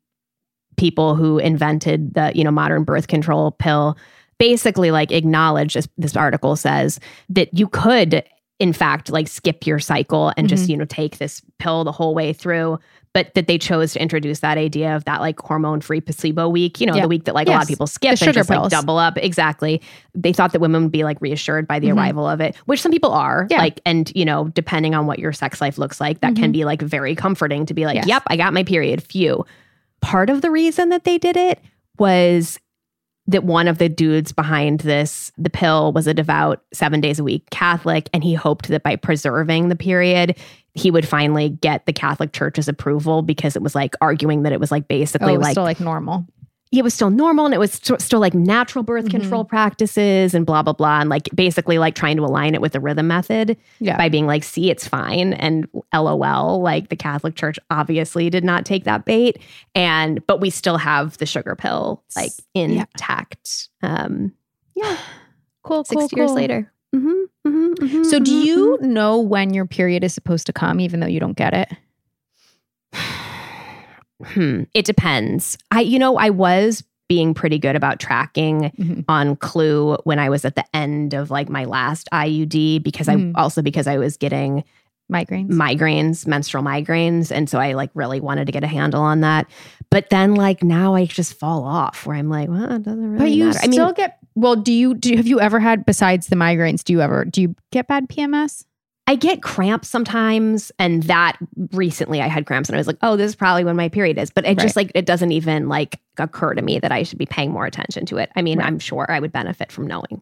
[0.77, 3.97] people who invented the you know modern birth control pill
[4.39, 8.23] basically like acknowledge this, this article says that you could
[8.59, 10.57] in fact like skip your cycle and mm-hmm.
[10.57, 12.79] just you know take this pill the whole way through
[13.15, 16.81] but that they chose to introduce that idea of that like hormone free placebo week
[16.81, 17.03] you know yeah.
[17.03, 17.55] the week that like yes.
[17.55, 18.63] a lot of people skip and just pills.
[18.63, 19.81] like double up exactly
[20.15, 21.99] they thought that women would be like reassured by the mm-hmm.
[21.99, 23.59] arrival of it which some people are yeah.
[23.59, 26.43] like and you know depending on what your sex life looks like that mm-hmm.
[26.45, 28.07] can be like very comforting to be like yes.
[28.07, 29.45] yep i got my period few
[30.01, 31.61] part of the reason that they did it
[31.99, 32.59] was
[33.29, 37.25] that one of the dudes behind this, the pill, was a devout seven days a
[37.25, 40.37] week Catholic, and he hoped that by preserving the period,
[40.75, 44.61] he would finally get the Catholic Church's approval because it was like arguing that it
[44.61, 46.27] was like basically oh, it was like still like normal
[46.73, 49.19] it was still normal and it was st- still like natural birth mm-hmm.
[49.21, 52.73] control practices and blah blah blah and like basically like trying to align it with
[52.73, 53.97] the rhythm method yeah.
[53.97, 58.65] by being like see it's fine and lol like the catholic church obviously did not
[58.65, 59.39] take that bait
[59.75, 63.95] and but we still have the sugar pill like intact yeah.
[64.05, 64.33] um
[64.75, 64.99] yeah
[65.63, 66.37] cool 60 cool, years cool.
[66.37, 68.93] later mm-hmm, mm-hmm, mm-hmm so do mm-hmm, you mm-hmm.
[68.93, 71.69] know when your period is supposed to come even though you don't get it
[74.25, 75.59] Hmm, it depends.
[75.71, 79.01] I, you know, I was being pretty good about tracking mm-hmm.
[79.09, 83.37] on Clue when I was at the end of like my last IUD because mm-hmm.
[83.37, 83.43] I mm.
[83.43, 84.65] also because I was getting
[85.11, 89.21] migraines, migraines, menstrual migraines, and so I like really wanted to get a handle on
[89.21, 89.49] that.
[89.89, 93.19] But then like now I just fall off where I'm like, well, it doesn't really.
[93.19, 93.59] But you matter.
[93.61, 94.57] still I mean, get well.
[94.57, 95.17] Do you do?
[95.17, 96.83] Have you ever had besides the migraines?
[96.85, 98.65] Do you ever do you get bad PMS?
[99.09, 100.71] I get cramps sometimes.
[100.79, 101.39] And that
[101.73, 104.19] recently I had cramps and I was like, oh, this is probably when my period
[104.19, 104.31] is.
[104.31, 104.59] But it right.
[104.59, 107.65] just like, it doesn't even like occur to me that I should be paying more
[107.65, 108.29] attention to it.
[108.37, 108.67] I mean, right.
[108.67, 110.21] I'm sure I would benefit from knowing.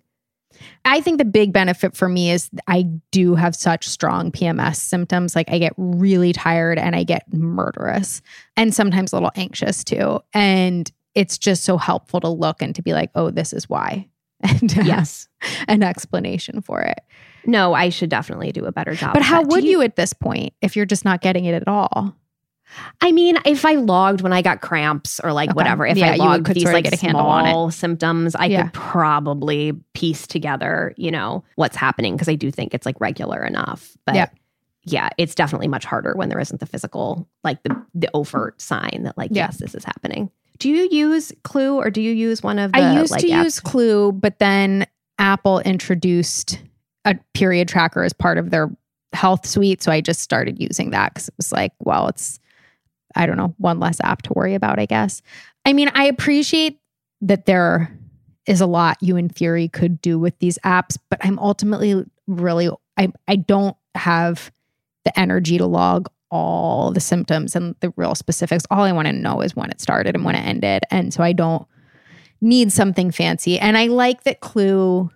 [0.84, 5.34] I think the big benefit for me is I do have such strong PMS symptoms.
[5.34, 8.22] Like I get really tired and I get murderous
[8.56, 10.20] and sometimes a little anxious too.
[10.32, 14.06] And it's just so helpful to look and to be like, oh, this is why
[14.40, 15.28] and uh, yes,
[15.68, 16.98] an explanation for it.
[17.46, 19.12] No, I should definitely do a better job.
[19.14, 21.68] But how would you, you at this point if you're just not getting it at
[21.68, 22.14] all?
[23.00, 25.54] I mean, if I logged when I got cramps or like okay.
[25.54, 28.62] whatever, if yeah, I logged these like small symptoms, I yeah.
[28.64, 33.44] could probably piece together, you know, what's happening because I do think it's like regular
[33.44, 33.96] enough.
[34.04, 34.26] But yeah.
[34.84, 39.02] yeah, it's definitely much harder when there isn't the physical, like the the overt sign
[39.04, 40.30] that like yes, this is happening.
[40.58, 42.78] Do you use Clue or do you use one of the?
[42.78, 43.44] I used like, to apps?
[43.44, 44.86] use Clue, but then
[45.18, 46.60] Apple introduced
[47.04, 48.70] a period tracker as part of their
[49.12, 52.38] health suite, so I just started using that because it was like, well, it's
[53.14, 55.22] I don't know, one less app to worry about, I guess.
[55.64, 56.78] I mean, I appreciate
[57.22, 57.90] that there
[58.46, 62.70] is a lot you in theory could do with these apps, but I'm ultimately really
[62.96, 64.50] I I don't have
[65.04, 68.64] the energy to log all the symptoms and the real specifics.
[68.70, 70.84] All I want to know is when it started and when it ended.
[70.90, 71.66] And so I don't
[72.40, 73.58] need something fancy.
[73.58, 75.10] And I like that Clue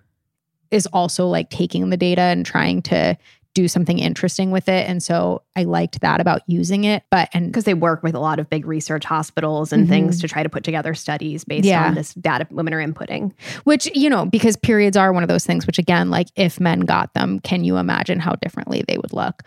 [0.69, 3.17] is also like taking the data and trying to
[3.53, 4.87] do something interesting with it.
[4.89, 7.03] And so I liked that about using it.
[7.11, 9.91] But and because they work with a lot of big research hospitals and mm-hmm.
[9.91, 11.87] things to try to put together studies based yeah.
[11.87, 13.33] on this data women are inputting.
[13.65, 16.79] Which, you know, because periods are one of those things, which again, like if men
[16.81, 19.43] got them, can you imagine how differently they would look?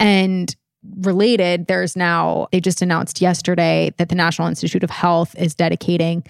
[0.00, 0.54] And
[1.00, 6.24] related, there's now, they just announced yesterday that the National Institute of Health is dedicating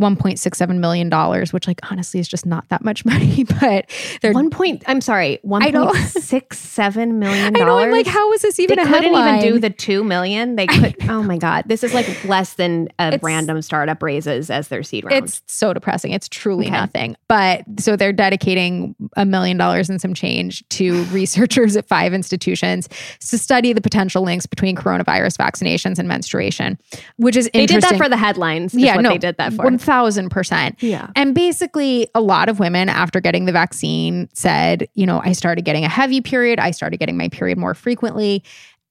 [0.00, 3.90] 1.67 million dollars which like honestly is just not that much money but
[4.20, 9.02] they're one point i'm sorry 1.67 million dollars like how was this even they couldn't
[9.14, 9.38] headline?
[9.40, 12.88] even do the 2 million they could oh my god this is like less than
[12.98, 16.72] a it's, random startup raises as their seed round it's so depressing it's truly okay.
[16.74, 22.12] nothing but so they're dedicating a million dollars and some change to researchers at five
[22.12, 22.86] institutions
[23.20, 26.78] to study the potential links between coronavirus vaccinations and menstruation
[27.16, 30.28] which is they did that for the headlines yeah no, they did that for thousand
[30.28, 30.82] percent.
[30.82, 31.08] Yeah.
[31.16, 35.64] And basically, a lot of women after getting the vaccine said, you know, I started
[35.64, 36.58] getting a heavy period.
[36.58, 38.42] I started getting my period more frequently.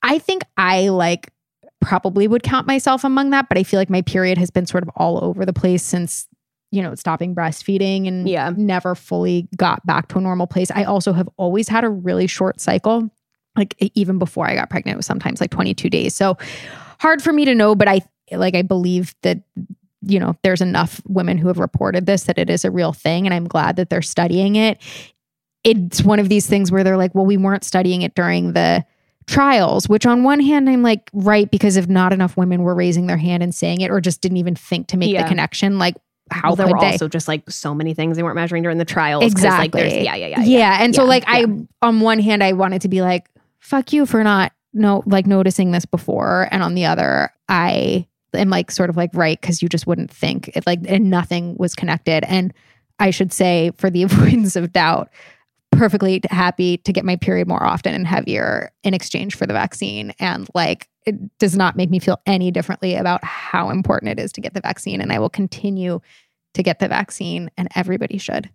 [0.01, 1.31] I think I like
[1.81, 4.81] probably would count myself among that, but I feel like my period has been sort
[4.81, 6.27] of all over the place since
[6.71, 8.51] you know, stopping breastfeeding and yeah.
[8.57, 10.69] never fully got back to a normal place.
[10.71, 13.09] I also have always had a really short cycle.
[13.55, 16.15] Like even before I got pregnant, it was sometimes like 22 days.
[16.15, 16.37] So
[16.99, 19.43] hard for me to know, but I like I believe that
[20.05, 23.25] you know, there's enough women who have reported this that it is a real thing.
[23.25, 24.79] And I'm glad that they're studying it.
[25.63, 28.85] It's one of these things where they're like, well, we weren't studying it during the
[29.25, 33.07] trials, which on one hand, I'm like, right, because if not enough women were raising
[33.07, 35.23] their hand and saying it or just didn't even think to make yeah.
[35.23, 35.95] the connection, like,
[36.31, 36.91] how well, there were they?
[36.93, 39.23] also just like so many things they weren't measuring during the trials.
[39.23, 39.83] Exactly.
[39.83, 40.77] Like, yeah, yeah, yeah, yeah, yeah.
[40.81, 41.45] And yeah, so, like, I
[41.83, 43.29] on one hand, I wanted to be like,
[43.59, 48.49] "Fuck you for not no like noticing this before," and on the other, I and
[48.49, 51.73] like sort of like right because you just wouldn't think it like and nothing was
[51.73, 52.53] connected and
[52.99, 55.09] i should say for the avoidance of doubt
[55.71, 60.13] perfectly happy to get my period more often and heavier in exchange for the vaccine
[60.19, 64.31] and like it does not make me feel any differently about how important it is
[64.31, 65.99] to get the vaccine and i will continue
[66.53, 68.49] to get the vaccine and everybody should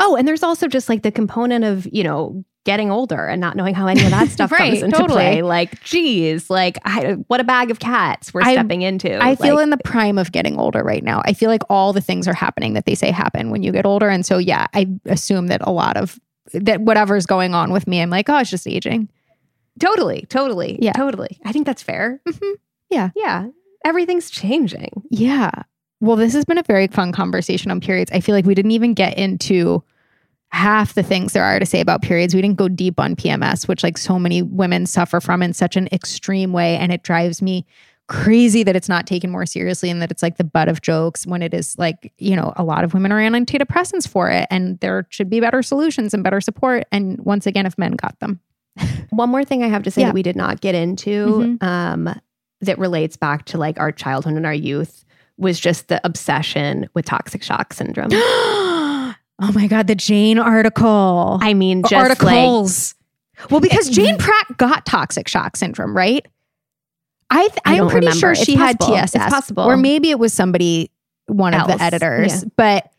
[0.00, 3.56] Oh, and there's also just like the component of, you know, getting older and not
[3.56, 5.12] knowing how any of that stuff right, comes into totally.
[5.14, 5.42] play.
[5.42, 9.14] Like, geez, like I, what a bag of cats we're I, stepping into.
[9.14, 11.22] I like, feel in the prime of getting older right now.
[11.24, 13.86] I feel like all the things are happening that they say happen when you get
[13.86, 14.08] older.
[14.08, 16.18] And so, yeah, I assume that a lot of
[16.52, 19.08] that whatever's going on with me, I'm like, oh, it's just aging.
[19.78, 21.38] Totally, totally, yeah, totally.
[21.44, 22.20] I think that's fair.
[22.26, 22.50] Mm-hmm.
[22.90, 23.48] Yeah, yeah.
[23.84, 25.02] Everything's changing.
[25.10, 25.50] Yeah.
[26.00, 28.10] Well, this has been a very fun conversation on periods.
[28.12, 29.82] I feel like we didn't even get into
[30.56, 32.34] half the things there are to say about periods.
[32.34, 35.76] We didn't go deep on PMS, which like so many women suffer from in such
[35.76, 36.78] an extreme way.
[36.78, 37.66] And it drives me
[38.08, 41.26] crazy that it's not taken more seriously and that it's like the butt of jokes
[41.26, 44.46] when it is like, you know, a lot of women are on antidepressants for it
[44.50, 46.84] and there should be better solutions and better support.
[46.90, 48.40] And once again, if men got them.
[49.10, 50.08] One more thing I have to say yeah.
[50.08, 51.26] that we did not get into
[51.60, 51.66] mm-hmm.
[51.66, 52.20] um,
[52.62, 55.04] that relates back to like our childhood and our youth
[55.36, 58.10] was just the obsession with toxic shock syndrome.
[59.40, 61.38] Oh my God, the Jane article.
[61.42, 62.94] I mean, just articles.
[63.38, 66.26] Like, well, because Jane Pratt got toxic shock syndrome, right?
[67.28, 68.18] I th- I am pretty remember.
[68.18, 68.94] sure it's she possible.
[68.94, 70.90] had TSS, it's possible, or maybe it was somebody,
[71.26, 71.70] one Else.
[71.72, 72.48] of the editors, yeah.
[72.56, 72.92] but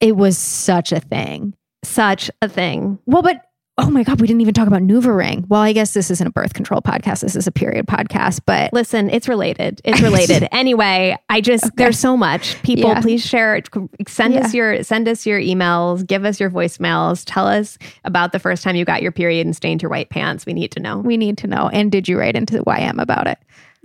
[0.00, 2.98] it was such a thing, such a thing.
[3.06, 3.42] Well, but
[3.76, 5.48] Oh my God, we didn't even talk about NuvaRing.
[5.48, 7.22] Well, I guess this isn't a birth control podcast.
[7.22, 9.80] This is a period podcast, but listen, it's related.
[9.84, 10.46] It's related.
[10.52, 11.74] anyway, I just, okay.
[11.78, 12.54] there's so much.
[12.62, 13.00] People, yeah.
[13.00, 13.60] please share,
[14.06, 14.44] send yeah.
[14.44, 18.62] us your, send us your emails, give us your voicemails, tell us about the first
[18.62, 20.46] time you got your period and stained your white pants.
[20.46, 20.98] We need to know.
[20.98, 21.68] We need to know.
[21.72, 23.38] And did you write into the YM about it?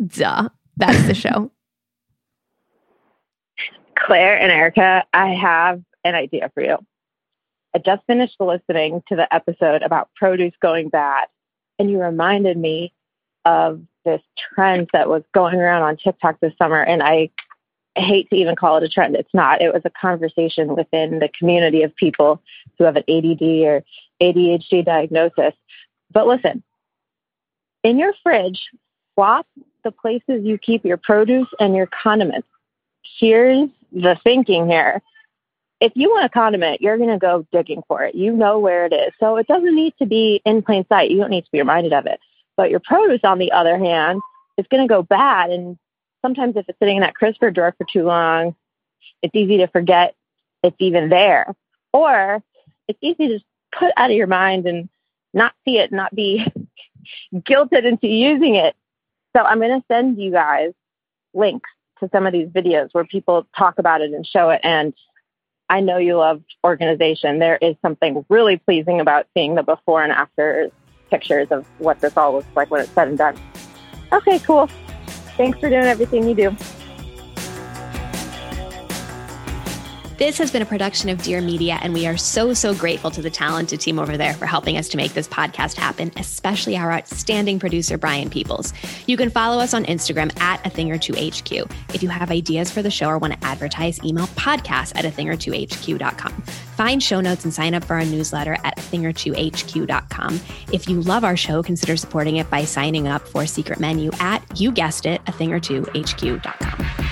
[0.06, 0.50] Duh.
[0.78, 1.50] That's the show.
[3.98, 6.78] Claire and Erica, I have an idea for you.
[7.74, 11.26] I just finished listening to the episode about produce going bad,
[11.78, 12.94] and you reminded me
[13.46, 14.22] of this
[14.56, 16.82] trend that was going around on TikTok this summer.
[16.82, 17.30] And I
[17.96, 19.62] hate to even call it a trend, it's not.
[19.62, 22.42] It was a conversation within the community of people
[22.78, 23.84] who have an ADD or
[24.22, 25.54] ADHD diagnosis.
[26.12, 26.64] But listen,
[27.84, 28.62] in your fridge,
[29.14, 29.46] swap
[29.84, 32.48] the places you keep your produce and your condiments.
[33.20, 35.02] Here's the thinking here
[35.82, 38.16] if you want a condiment, you're going to go digging for it.
[38.16, 39.14] You know where it is.
[39.20, 41.10] So it doesn't need to be in plain sight.
[41.12, 42.20] You don't need to be reminded of it.
[42.58, 44.22] But your produce, on the other hand,
[44.58, 45.52] is going to go bad.
[45.52, 45.78] And
[46.22, 48.56] sometimes if it's sitting in that crisper drawer for too long,
[49.22, 50.16] it's easy to forget
[50.64, 51.56] it's even there.
[51.94, 52.44] Or
[52.90, 53.40] it's easy to
[53.78, 54.90] put out of your mind and
[55.34, 56.46] not see it, not be
[57.34, 58.76] guilted into using it.
[59.36, 60.74] So I'm going to send you guys
[61.34, 61.70] links
[62.02, 64.60] to some of these videos where people talk about it and show it.
[64.64, 64.94] And
[65.70, 67.38] I know you love organization.
[67.40, 70.72] There is something really pleasing about seeing the before and after
[71.12, 73.38] pictures of what this all looks like when it's said and done.
[74.12, 74.68] Okay, cool.
[75.38, 76.56] Thanks for doing everything you do.
[80.20, 83.22] This has been a production of Dear Media, and we are so, so grateful to
[83.22, 86.92] the talented team over there for helping us to make this podcast happen, especially our
[86.92, 88.74] outstanding producer, Brian Peoples.
[89.08, 91.50] You can follow us on Instagram at a thing or two HQ.
[91.96, 95.10] If you have ideas for the show or want to advertise, email podcast at a
[95.10, 96.34] thing or two HQ.com.
[96.76, 100.38] Find show notes and sign up for our newsletter at a thing or two HQ.com.
[100.74, 104.44] If you love our show, consider supporting it by signing up for Secret Menu at,
[104.60, 107.08] you guessed it, a thing or two HQ.com.